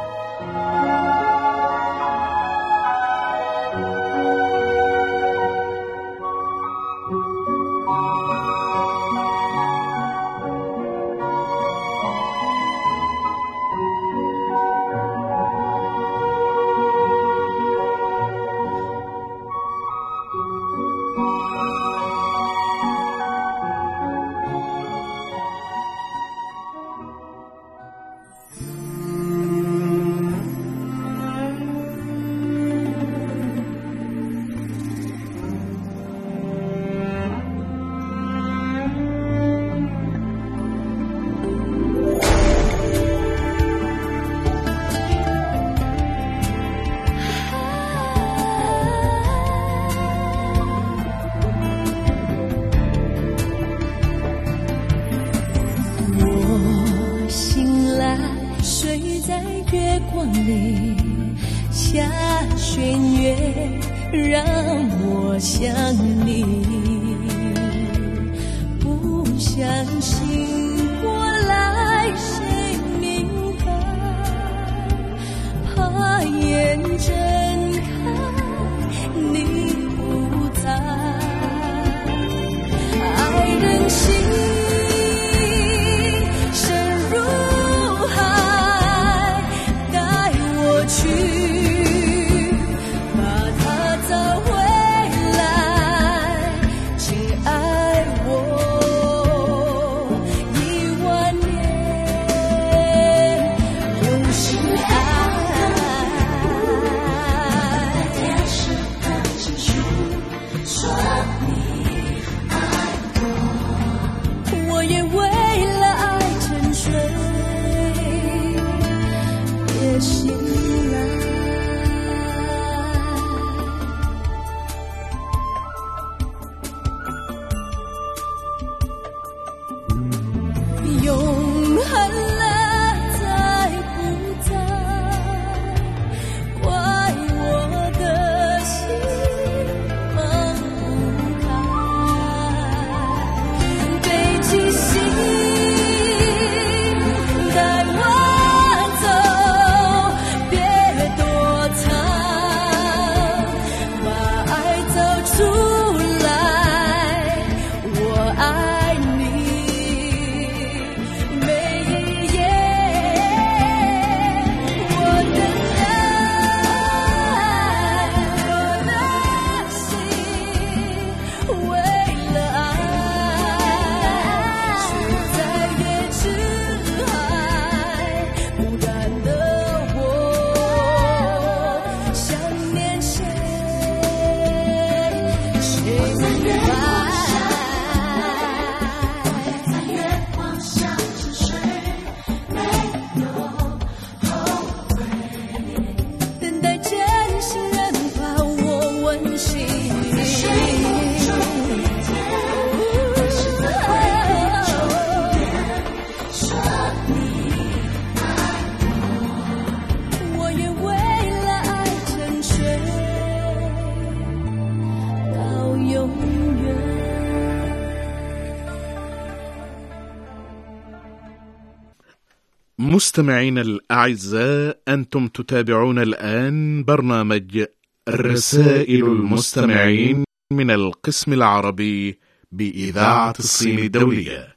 مستمعين 222.96 223.58
الأعزاء 223.58 224.80
أنتم 224.88 225.28
تتابعون 225.28 226.00
الآن 226.00 226.84
برنامج 226.84 227.66
رسائل 228.10 229.06
المستمعين 229.06 230.24
من 230.52 230.72
القسم 230.72 231.34
العربي 231.34 232.20
بإذاعة 232.52 233.34
الصين 233.40 233.80
الدولية. 233.80 234.56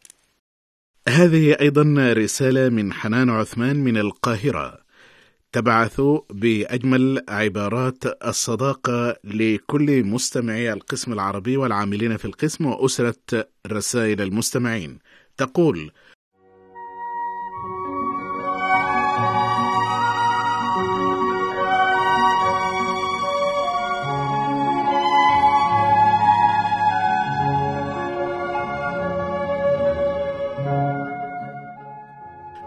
هذه 1.09 1.57
أيضا 1.61 2.13
رسالة 2.13 2.69
من 2.69 2.93
حنان 2.93 3.31
عثمان 3.31 3.77
من 3.77 3.97
القاهرة. 3.97 4.79
تبعث 5.53 6.01
بأجمل 6.31 7.23
عبارات 7.29 8.05
الصداقة 8.27 9.17
لكل 9.25 10.05
مستمعي 10.05 10.73
القسم 10.73 11.13
العربي 11.13 11.57
والعاملين 11.57 12.17
في 12.17 12.25
القسم 12.25 12.67
وأسرة 12.67 13.49
رسائل 13.67 14.23
المستمعين. 14.23 14.99
تقول 15.37 15.91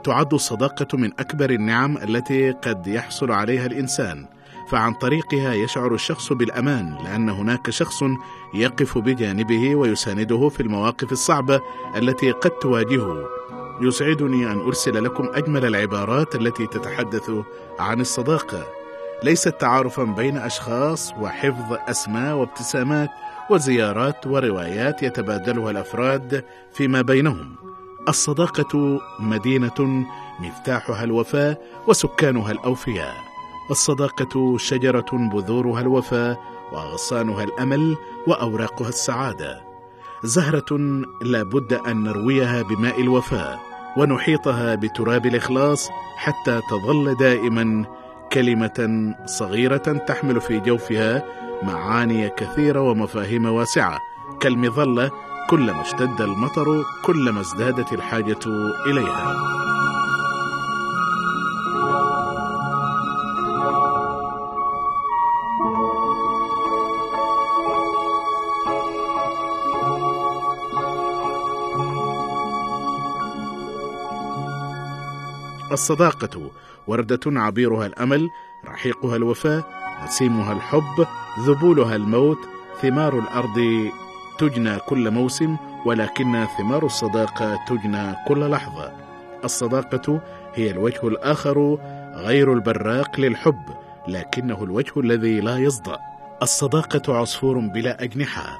تعد 0.03 0.33
الصداقة 0.33 0.97
من 0.97 1.11
أكبر 1.19 1.49
النعم 1.49 1.97
التي 1.97 2.51
قد 2.51 2.87
يحصل 2.87 3.31
عليها 3.31 3.65
الإنسان، 3.65 4.25
فعن 4.69 4.93
طريقها 4.93 5.53
يشعر 5.53 5.93
الشخص 5.93 6.33
بالأمان 6.33 6.95
لأن 7.03 7.29
هناك 7.29 7.69
شخص 7.69 8.03
يقف 8.53 8.97
بجانبه 8.97 9.75
ويسانده 9.75 10.49
في 10.49 10.63
المواقف 10.63 11.11
الصعبة 11.11 11.61
التي 11.95 12.31
قد 12.31 12.51
تواجهه. 12.51 13.25
يسعدني 13.81 14.51
أن 14.51 14.59
أرسل 14.59 15.03
لكم 15.03 15.29
أجمل 15.33 15.65
العبارات 15.65 16.35
التي 16.35 16.67
تتحدث 16.67 17.31
عن 17.79 18.01
الصداقة. 18.01 18.65
ليست 19.23 19.55
تعارفا 19.59 20.03
بين 20.03 20.37
أشخاص 20.37 21.13
وحفظ 21.19 21.77
أسماء 21.87 22.35
وابتسامات 22.35 23.09
وزيارات 23.49 24.27
وروايات 24.27 25.03
يتبادلها 25.03 25.71
الأفراد 25.71 26.45
فيما 26.73 27.01
بينهم. 27.01 27.55
الصداقة 28.09 28.99
مدينة 29.19 30.05
مفتاحها 30.39 31.03
الوفاء 31.03 31.61
وسكانها 31.87 32.51
الأوفياء. 32.51 33.15
الصداقة 33.71 34.57
شجرة 34.57 35.05
بذورها 35.11 35.81
الوفاء 35.81 36.41
وأغصانها 36.71 37.43
الأمل 37.43 37.97
وأوراقها 38.27 38.89
السعادة. 38.89 39.61
زهرة 40.23 40.77
لا 41.21 41.43
بد 41.43 41.73
أن 41.73 42.03
نرويها 42.03 42.61
بماء 42.61 43.01
الوفاء 43.01 43.59
ونحيطها 43.97 44.75
بتراب 44.75 45.25
الإخلاص 45.25 45.89
حتى 46.15 46.61
تظل 46.69 47.15
دائما 47.15 47.85
كلمة 48.33 49.13
صغيرة 49.25 49.77
تحمل 50.07 50.41
في 50.41 50.59
جوفها 50.59 51.23
معاني 51.63 52.29
كثيرة 52.29 52.81
ومفاهيم 52.81 53.45
واسعة 53.45 53.99
كالمظلة 54.39 55.11
كلما 55.49 55.81
اشتد 55.81 56.21
المطر 56.21 56.83
كلما 57.03 57.41
ازدادت 57.41 57.93
الحاجة 57.93 58.39
إليها. 58.85 59.35
الصداقة 75.71 76.51
وردة 76.87 77.19
عبيرها 77.27 77.85
الأمل 77.85 78.29
رحيقها 78.65 79.15
الوفاء 79.15 79.63
نسيمها 80.03 80.53
الحب 80.53 81.07
ذبولها 81.39 81.95
الموت 81.95 82.37
ثمار 82.81 83.19
الأرض 83.19 83.89
تجنى 84.41 84.79
كل 84.79 85.11
موسم 85.11 85.57
ولكن 85.85 86.45
ثمار 86.57 86.85
الصداقة 86.85 87.59
تجنى 87.67 88.15
كل 88.27 88.49
لحظة. 88.49 88.91
الصداقة 89.43 90.21
هي 90.55 90.71
الوجه 90.71 91.07
الآخر 91.07 91.77
غير 92.15 92.53
البراق 92.53 93.19
للحب 93.19 93.63
لكنه 94.07 94.63
الوجه 94.63 94.99
الذي 94.99 95.39
لا 95.39 95.57
يصدأ. 95.57 95.99
الصداقة 96.41 97.17
عصفور 97.17 97.59
بلا 97.59 98.03
أجنحة. 98.03 98.57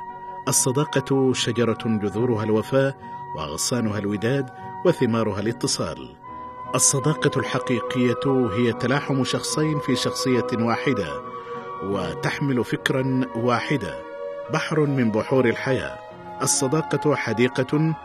الصداقة 0.48 1.34
شجرة 1.34 1.84
جذورها 1.86 2.44
الوفاء 2.44 2.96
وأغصانها 3.38 4.00
الوداد 4.00 4.50
وثمارها 4.86 5.40
الاتصال. 5.40 6.10
الصداقة 6.76 7.40
الحقيقية 7.40 8.50
هي 8.58 8.74
تلاحم 8.74 9.24
شخصين 9.24 9.80
في 9.80 9.96
شخصية 9.96 10.48
واحدة 10.54 11.22
وتحمل 11.84 12.64
فكرا 12.64 13.22
واحدا 13.36 14.11
بحر 14.54 14.80
من 14.80 15.12
بحور 15.12 15.46
الحياة. 15.46 15.98
الصداقة 16.42 17.16
حديقة 17.16 17.96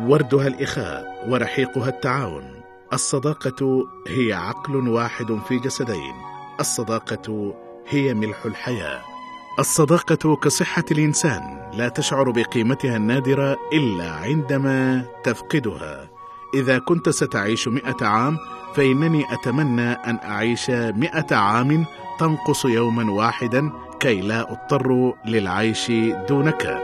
وردها 0.00 0.46
الإخاء 0.46 1.26
ورحيقها 1.28 1.88
التعاون. 1.88 2.44
الصداقة 2.92 3.86
هي 4.08 4.32
عقل 4.32 4.88
واحد 4.88 5.38
في 5.48 5.58
جسدين. 5.58 6.14
الصداقة 6.60 7.54
هي 7.88 8.14
ملح 8.14 8.44
الحياة. 8.44 9.00
الصداقة 9.58 10.36
كصحة 10.36 10.84
الإنسان 10.90 11.70
لا 11.74 11.88
تشعر 11.88 12.30
بقيمتها 12.30 12.96
النادرة 12.96 13.56
إلا 13.72 14.10
عندما 14.10 15.04
تفقدها. 15.24 16.10
إذا 16.54 16.78
كنت 16.78 17.08
ستعيش 17.08 17.68
مئة 17.68 18.06
عام 18.06 18.38
فإنني 18.74 19.24
أتمنى 19.32 19.92
أن 19.92 20.18
أعيش 20.24 20.70
مئة 20.70 21.36
عام 21.36 21.86
تنقص 22.18 22.64
يوما 22.64 23.12
واحدا 23.12 23.72
كي 24.00 24.20
لا 24.20 24.52
أضطر 24.52 25.14
للعيش 25.24 25.90
دونك. 26.28 26.82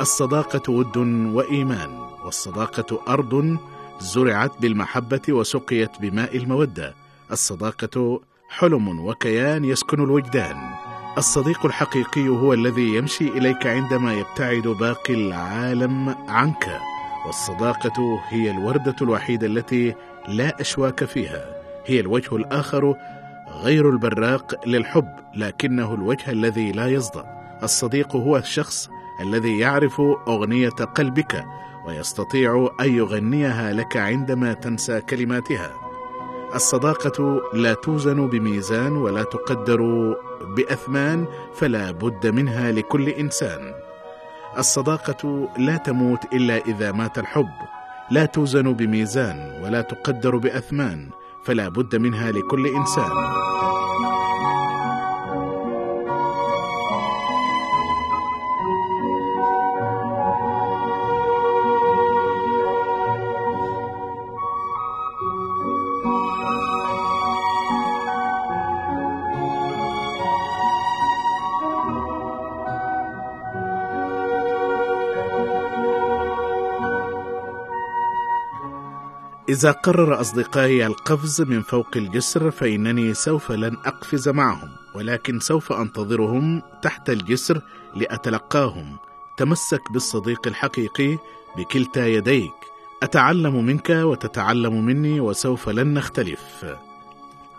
الصداقة 0.00 0.72
ود 0.72 0.96
وإيمان 1.34 1.90
والصداقة 2.24 3.00
أرض 3.08 3.58
زرعت 4.00 4.52
بالمحبة 4.60 5.22
وسقيت 5.28 5.90
بماء 6.00 6.36
المودة. 6.36 6.94
الصداقة 7.32 8.20
حلم 8.48 9.06
وكيان 9.06 9.64
يسكن 9.64 10.02
الوجدان. 10.04 10.56
الصديق 11.18 11.66
الحقيقي 11.66 12.28
هو 12.28 12.52
الذي 12.52 12.94
يمشي 12.94 13.28
إليك 13.28 13.66
عندما 13.66 14.14
يبتعد 14.14 14.62
باقي 14.62 15.14
العالم 15.14 16.14
عنك. 16.28 16.80
والصداقة 17.26 18.20
هي 18.28 18.50
الوردة 18.50 18.96
الوحيدة 19.02 19.46
التي 19.46 19.94
لا 20.28 20.60
أشواك 20.60 21.04
فيها. 21.04 21.44
هي 21.86 22.00
الوجه 22.00 22.36
الآخر 22.36 22.94
غير 23.62 23.90
البراق 23.90 24.68
للحب 24.68 25.08
لكنه 25.34 25.94
الوجه 25.94 26.30
الذي 26.30 26.72
لا 26.72 26.86
يصدأ. 26.86 27.24
الصديق 27.62 28.16
هو 28.16 28.36
الشخص 28.36 28.90
الذي 29.20 29.58
يعرف 29.58 30.00
أغنية 30.28 30.68
قلبك 30.68 31.44
ويستطيع 31.86 32.70
أن 32.80 32.94
يغنيها 32.94 33.72
لك 33.72 33.96
عندما 33.96 34.52
تنسى 34.52 35.00
كلماتها. 35.00 35.87
الصداقة 36.54 37.42
لا 37.54 37.74
توزن 37.74 38.26
بميزان 38.26 38.96
ولا 38.96 39.22
تقدر 39.22 39.80
بأثمان 40.56 41.26
فلا 41.54 41.90
بد 41.90 42.26
منها 42.26 42.72
لكل 42.72 43.08
إنسان. 43.08 43.74
الصداقة 44.58 45.48
لا 45.58 45.76
تموت 45.76 46.24
إلا 46.32 46.56
إذا 46.56 46.92
مات 46.92 47.18
الحب. 47.18 47.48
لا 48.10 48.24
توزن 48.24 48.72
بميزان 48.72 49.62
ولا 49.64 49.80
تقدر 49.82 50.36
بأثمان 50.36 51.08
فلا 51.44 51.68
بد 51.68 51.96
منها 51.96 52.32
لكل 52.32 52.66
إنسان. 52.66 53.12
إذا 79.58 79.70
قرر 79.70 80.20
أصدقائي 80.20 80.86
القفز 80.86 81.42
من 81.42 81.62
فوق 81.62 81.96
الجسر 81.96 82.50
فإنني 82.50 83.14
سوف 83.14 83.52
لن 83.52 83.76
أقفز 83.84 84.28
معهم 84.28 84.68
ولكن 84.94 85.40
سوف 85.40 85.72
أنتظرهم 85.72 86.62
تحت 86.82 87.10
الجسر 87.10 87.60
لأتلقاهم. 87.94 88.96
تمسك 89.36 89.92
بالصديق 89.92 90.46
الحقيقي 90.46 91.18
بكلتا 91.56 92.06
يديك. 92.06 92.52
أتعلم 93.02 93.64
منك 93.64 93.90
وتتعلم 93.90 94.84
مني 94.84 95.20
وسوف 95.20 95.68
لن 95.68 95.94
نختلف. 95.94 96.64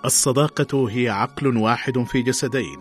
الصداقة 0.06 0.90
هي 0.90 1.10
عقل 1.10 1.58
واحد 1.58 2.04
في 2.04 2.22
جسدين. 2.22 2.80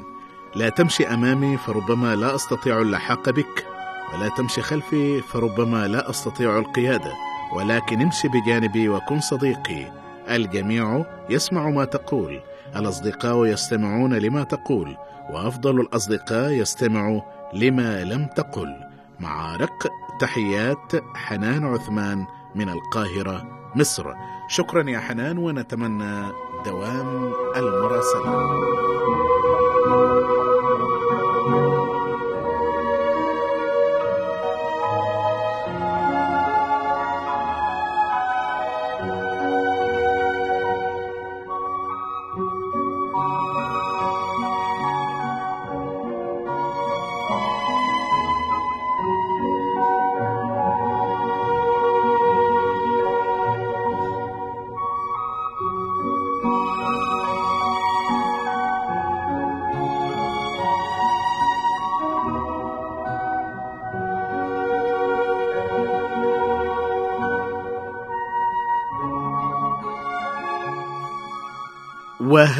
لا 0.54 0.68
تمشي 0.68 1.06
أمامي 1.06 1.56
فربما 1.56 2.16
لا 2.16 2.34
أستطيع 2.34 2.80
اللحاق 2.80 3.30
بك 3.30 3.66
ولا 4.14 4.28
تمشي 4.28 4.62
خلفي 4.62 5.20
فربما 5.20 5.88
لا 5.88 6.10
أستطيع 6.10 6.58
القيادة. 6.58 7.27
ولكن 7.52 8.00
امشي 8.00 8.28
بجانبي 8.28 8.88
وكن 8.88 9.20
صديقي. 9.20 9.92
الجميع 10.30 11.04
يسمع 11.30 11.70
ما 11.70 11.84
تقول. 11.84 12.40
الأصدقاء 12.76 13.46
يستمعون 13.46 14.14
لما 14.14 14.44
تقول. 14.44 14.96
وأفضل 15.30 15.80
الأصدقاء 15.80 16.50
يستمع 16.50 17.22
لما 17.52 18.04
لم 18.04 18.26
تقل. 18.26 18.76
مع 19.20 19.56
رق 19.56 19.88
تحيات 20.20 20.92
حنان 21.14 21.64
عثمان 21.64 22.26
من 22.54 22.68
القاهرة 22.68 23.44
مصر. 23.76 24.14
شكرا 24.48 24.90
يا 24.90 24.98
حنان 24.98 25.38
ونتمنى 25.38 26.28
دوام 26.66 27.32
المراسلة. 27.56 28.48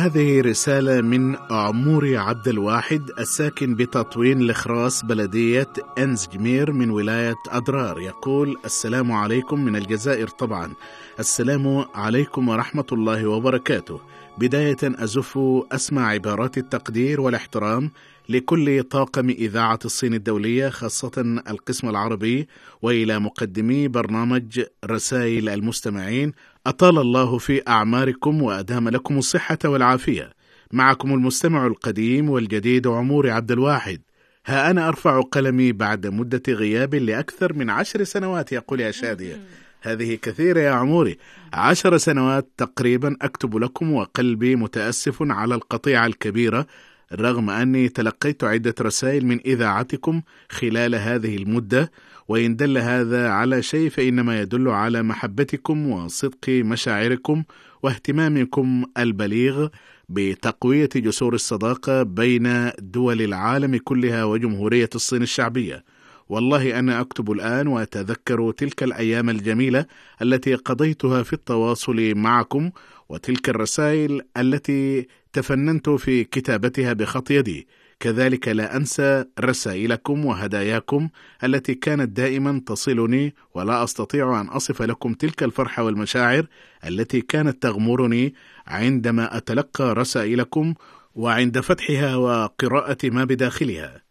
وهذه 0.08 0.40
رسالة 0.40 1.00
من 1.00 1.36
عموري 1.50 2.16
عبد 2.16 2.48
الواحد 2.48 3.10
الساكن 3.18 3.74
بتطوين 3.74 4.40
الخراس 4.40 5.02
بلدية 5.02 5.72
أنزجمير 5.98 6.72
من 6.72 6.90
ولاية 6.90 7.36
أضرار. 7.48 8.00
يقول 8.00 8.56
السلام 8.64 9.12
عليكم 9.12 9.64
من 9.64 9.76
الجزائر 9.76 10.28
طبعا. 10.28 10.72
السلام 11.18 11.84
عليكم 11.94 12.48
ورحمة 12.48 12.84
الله 12.92 13.26
وبركاته. 13.26 14.00
بداية 14.38 14.76
أزف 14.82 15.38
أسمع 15.72 16.08
عبارات 16.08 16.58
التقدير 16.58 17.20
والاحترام. 17.20 17.90
لكل 18.28 18.82
طاقم 18.82 19.30
إذاعة 19.30 19.78
الصين 19.84 20.14
الدولية 20.14 20.68
خاصة 20.68 21.42
القسم 21.50 21.88
العربي 21.88 22.48
وإلى 22.82 23.18
مقدمي 23.18 23.88
برنامج 23.88 24.62
رسائل 24.84 25.48
المستمعين. 25.48 26.32
أطال 26.66 26.98
الله 26.98 27.38
في 27.38 27.68
أعماركم 27.68 28.42
وأدام 28.42 28.88
لكم 28.88 29.18
الصحة 29.18 29.58
والعافية. 29.64 30.30
معكم 30.72 31.14
المستمع 31.14 31.66
القديم 31.66 32.30
والجديد 32.30 32.86
عمور 32.86 33.30
عبد 33.30 33.52
الواحد. 33.52 34.00
ها 34.46 34.70
أنا 34.70 34.88
أرفع 34.88 35.20
قلمي 35.20 35.72
بعد 35.72 36.06
مدة 36.06 36.42
غياب 36.48 36.94
لأكثر 36.94 37.52
من 37.52 37.70
عشر 37.70 38.04
سنوات 38.04 38.52
يقول 38.52 38.80
يا 38.80 38.90
شادية. 38.90 39.40
هذه 39.80 40.14
كثيرة 40.22 40.60
يا 40.60 40.70
عموري. 40.70 41.18
عشر 41.52 41.96
سنوات 41.96 42.48
تقريبا 42.56 43.16
أكتب 43.22 43.56
لكم 43.56 43.92
وقلبي 43.92 44.56
متأسف 44.56 45.16
على 45.20 45.54
القطيعة 45.54 46.06
الكبيرة. 46.06 46.66
رغم 47.12 47.50
أني 47.50 47.88
تلقيت 47.88 48.44
عدة 48.44 48.74
رسائل 48.80 49.26
من 49.26 49.40
إذاعتكم 49.46 50.22
خلال 50.50 50.94
هذه 50.94 51.36
المدة 51.36 51.90
وإن 52.28 52.56
دل 52.56 52.78
هذا 52.78 53.28
على 53.28 53.62
شيء 53.62 53.90
فإنما 53.90 54.40
يدل 54.40 54.68
على 54.68 55.02
محبتكم 55.02 55.90
وصدق 55.90 56.48
مشاعركم 56.48 57.44
واهتمامكم 57.82 58.84
البليغ 58.98 59.68
بتقوية 60.08 60.88
جسور 60.96 61.34
الصداقة 61.34 62.02
بين 62.02 62.70
دول 62.78 63.22
العالم 63.22 63.76
كلها 63.76 64.24
وجمهورية 64.24 64.90
الصين 64.94 65.22
الشعبية. 65.22 65.84
والله 66.28 66.78
أنا 66.78 67.00
أكتب 67.00 67.32
الآن 67.32 67.66
وأتذكر 67.66 68.50
تلك 68.50 68.82
الأيام 68.82 69.30
الجميلة 69.30 69.86
التي 70.22 70.54
قضيتها 70.54 71.22
في 71.22 71.32
التواصل 71.32 72.14
معكم 72.14 72.70
وتلك 73.08 73.48
الرسائل 73.48 74.22
التي 74.36 75.06
تفننت 75.38 75.88
في 75.90 76.24
كتابتها 76.24 76.92
بخط 76.92 77.30
يدي. 77.30 77.68
كذلك 78.00 78.48
لا 78.48 78.76
أنسى 78.76 79.24
رسائلكم 79.40 80.24
وهداياكم 80.24 81.08
التي 81.44 81.74
كانت 81.74 82.08
دائما 82.08 82.62
تصلني 82.66 83.34
ولا 83.54 83.84
أستطيع 83.84 84.40
أن 84.40 84.46
أصف 84.46 84.82
لكم 84.82 85.14
تلك 85.14 85.42
الفرحة 85.42 85.82
والمشاعر 85.82 86.46
التي 86.86 87.20
كانت 87.20 87.62
تغمرني 87.62 88.34
عندما 88.66 89.36
أتلقى 89.36 89.94
رسائلكم 89.94 90.74
وعند 91.14 91.60
فتحها 91.60 92.16
وقراءة 92.16 92.98
ما 93.04 93.24
بداخلها. 93.24 94.07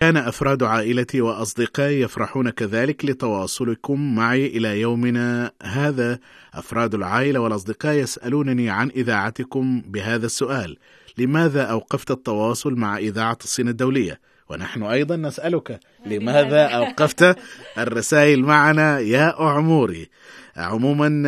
كان 0.00 0.16
أفراد 0.16 0.62
عائلتي 0.62 1.20
وأصدقائي 1.20 2.00
يفرحون 2.00 2.50
كذلك 2.50 3.04
لتواصلكم 3.04 4.14
معي 4.14 4.46
إلى 4.46 4.80
يومنا 4.80 5.50
هذا. 5.62 6.18
أفراد 6.54 6.94
العائلة 6.94 7.40
والأصدقاء 7.40 7.94
يسألونني 7.94 8.70
عن 8.70 8.90
إذاعتكم 8.90 9.82
بهذا 9.86 10.26
السؤال 10.26 10.76
لماذا 11.18 11.62
أوقفت 11.62 12.10
التواصل 12.10 12.74
مع 12.74 12.98
إذاعة 12.98 13.38
الصين 13.44 13.68
الدولية؟ 13.68 14.20
ونحن 14.48 14.82
أيضا 14.82 15.16
نسألك 15.16 15.80
لماذا 16.06 16.66
أوقفت 16.78 17.36
الرسائل 17.78 18.42
معنا 18.42 18.98
يا 18.98 19.34
عموري 19.38 20.08
عموما 20.56 21.22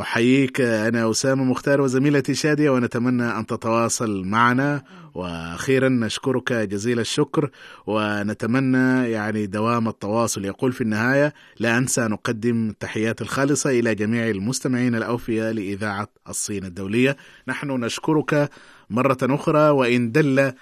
أحييك 0.00 0.60
أنا 0.60 1.10
أسامة 1.10 1.44
مختار 1.44 1.80
وزميلتي 1.80 2.34
شادية 2.34 2.70
ونتمنى 2.70 3.38
أن 3.38 3.46
تتواصل 3.46 4.24
معنا. 4.24 4.82
وأخيرا 5.14 5.88
نشكرك 5.88 6.52
جزيل 6.52 7.00
الشكر 7.00 7.50
ونتمنى 7.86 9.10
يعني 9.10 9.46
دوام 9.46 9.88
التواصل. 9.88 10.44
يقول 10.44 10.72
في 10.72 10.80
النهاية 10.80 11.34
لا 11.60 11.78
أنسى 11.78 12.00
نقدم 12.00 12.72
تحيات 12.80 13.22
الخالصة 13.22 13.70
إلى 13.70 13.94
جميع 13.94 14.28
المستمعين 14.28 14.94
الأوفياء 14.94 15.52
لإذاعة 15.52 16.08
الصين 16.28 16.64
الدولية. 16.64 17.16
نحن 17.48 17.70
نشكرك 17.70 18.50
مرة 18.90 19.18
أخرى 19.22 19.70
وإن 19.70 20.12
دل 20.12 20.52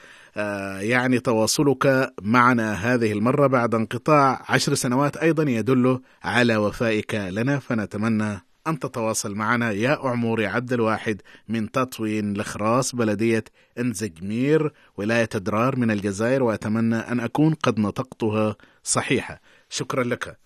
يعني 0.81 1.19
تواصلك 1.19 2.13
معنا 2.23 2.73
هذه 2.73 3.13
المرة 3.13 3.47
بعد 3.47 3.75
انقطاع 3.75 4.45
عشر 4.49 4.75
سنوات 4.75 5.17
أيضا 5.17 5.43
يدل 5.43 6.01
على 6.23 6.57
وفائك 6.57 7.15
لنا. 7.15 7.59
فنتمنى 7.59 8.50
أن 8.67 8.79
تتواصل 8.79 9.35
معنا 9.35 9.71
يا 9.71 9.99
عموري 10.03 10.47
عبد 10.47 10.73
الواحد 10.73 11.23
من 11.49 11.71
تطوين 11.71 12.37
الخراس 12.37 12.95
بلدية 12.95 13.45
إنزجمير 13.79 14.73
ولاية 14.97 15.29
درار 15.35 15.77
من 15.77 15.91
الجزائر 15.91 16.43
وأتمنى 16.43 16.97
أن 16.97 17.21
أكون 17.21 17.55
قد 17.55 17.79
نطقتها 17.79 18.57
صحيحة. 18.85 19.41
شكرا 19.69 20.05
لك. 20.05 20.39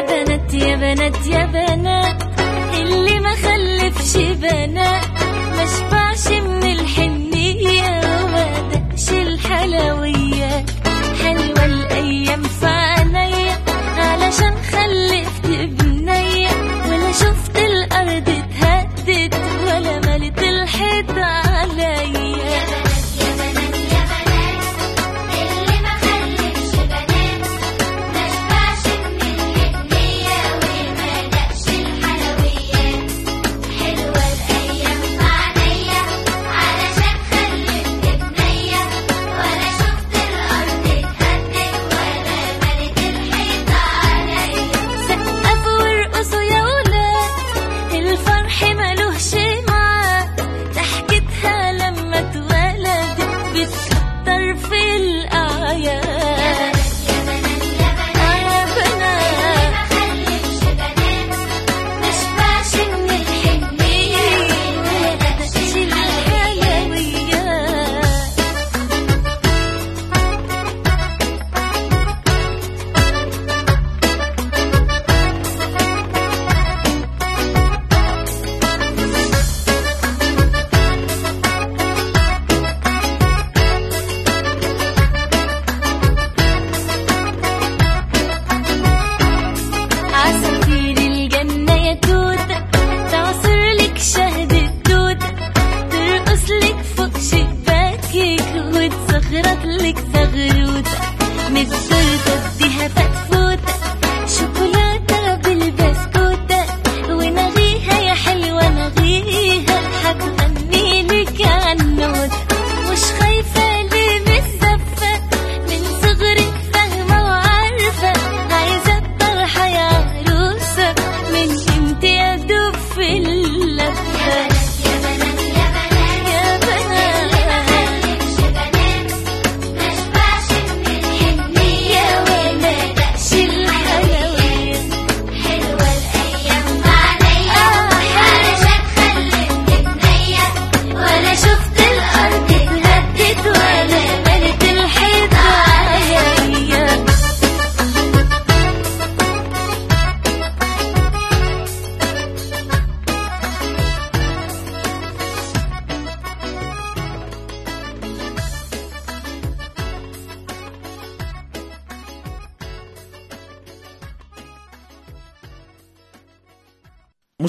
بنات 0.00 0.54
يا 0.54 0.76
بنات 0.76 1.26
يا 1.26 1.46
بنات 1.46 2.22
اللي 2.80 3.20
ما 3.20 3.30
خلفش 3.34 4.16
بنات 4.16 5.04
ما 5.56 5.66
شبعش 5.78 6.28
من 6.42 6.62
الحنية 6.72 8.00
وما 8.24 8.68
دقش 8.72 9.08
الحلويات. 9.12 10.70
حلوة 11.24 11.64
الأيام 11.64 12.42
في 12.42 12.66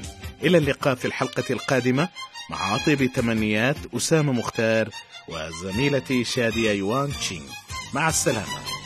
إلى 0.45 0.59
اللقاء 0.59 0.95
في 0.95 1.05
الحلقة 1.05 1.45
القادمة 1.51 2.09
مع 2.51 2.77
طيب 2.87 3.13
تمنيات 3.13 3.77
أسامة 3.97 4.33
مختار 4.33 4.89
وزميلتي 5.29 6.25
شادية 6.25 6.73
يوان 6.73 7.13
تشينغ. 7.13 7.60
مع 7.95 8.09
السلامة. 8.09 8.80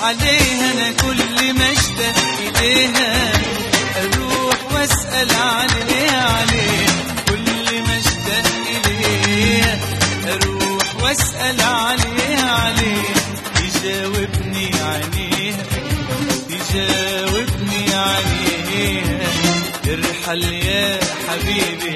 عليها 0.00 0.72
أنا 0.72 0.90
كل 0.92 1.54
ما 1.54 1.72
اشتاق 1.72 2.16
إليها. 2.40 3.32
أروح 4.02 4.72
وأسأل 4.72 5.30
عليه 5.30 6.10
عليه 6.10 6.86
كل 7.28 7.82
ما 7.82 7.98
اشتاق 7.98 8.46
إليها. 8.86 9.78
أروح 10.32 10.86
وأسأل 11.02 11.60
عليه 11.60 12.36
عليه 12.40 13.08
يجاوبني 13.64 14.70
عليها 14.80 15.64
يجاوبني 16.50 17.94
عليها. 17.94 19.18
ارحل 19.88 20.44
يا 20.44 21.00
حبيبي 21.28 21.87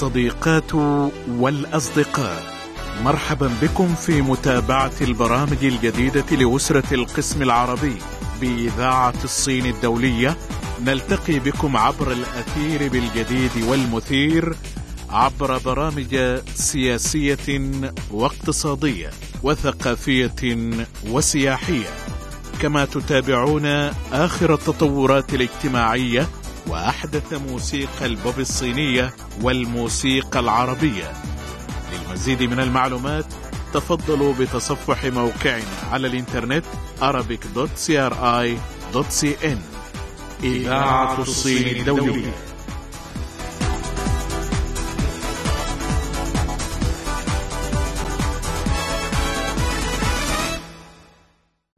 الصديقات 0.00 0.74
والأصدقاء. 1.28 2.42
مرحبا 3.04 3.50
بكم 3.62 3.94
في 3.94 4.22
متابعة 4.22 4.92
البرامج 5.00 5.64
الجديدة 5.64 6.24
لأسرة 6.30 6.94
القسم 6.94 7.42
العربي 7.42 7.96
بإذاعة 8.40 9.14
الصين 9.24 9.66
الدولية. 9.66 10.36
نلتقي 10.84 11.38
بكم 11.38 11.76
عبر 11.76 12.12
الأثير 12.12 12.88
بالجديد 12.88 13.50
والمثير 13.68 14.56
عبر 15.10 15.58
برامج 15.58 16.40
سياسية 16.54 17.70
واقتصادية 18.10 19.10
وثقافية 19.42 20.70
وسياحية. 21.08 21.88
كما 22.62 22.84
تتابعون 22.84 23.66
آخر 24.12 24.54
التطورات 24.54 25.34
الاجتماعية 25.34 26.28
وأحدث 26.66 27.32
موسيقى 27.32 28.06
البوب 28.06 28.38
الصينية 28.38 29.14
والموسيقى 29.42 30.40
العربية. 30.40 31.12
للمزيد 31.92 32.42
من 32.42 32.60
المعلومات 32.60 33.24
تفضلوا 33.74 34.34
بتصفح 34.34 35.04
موقعنا 35.04 35.64
على 35.92 36.06
الإنترنت 36.06 36.64
arabic.cri.cn 37.02 39.58
إذاعة 40.44 41.20
الصين 41.20 41.76
الدولية. 41.76 42.34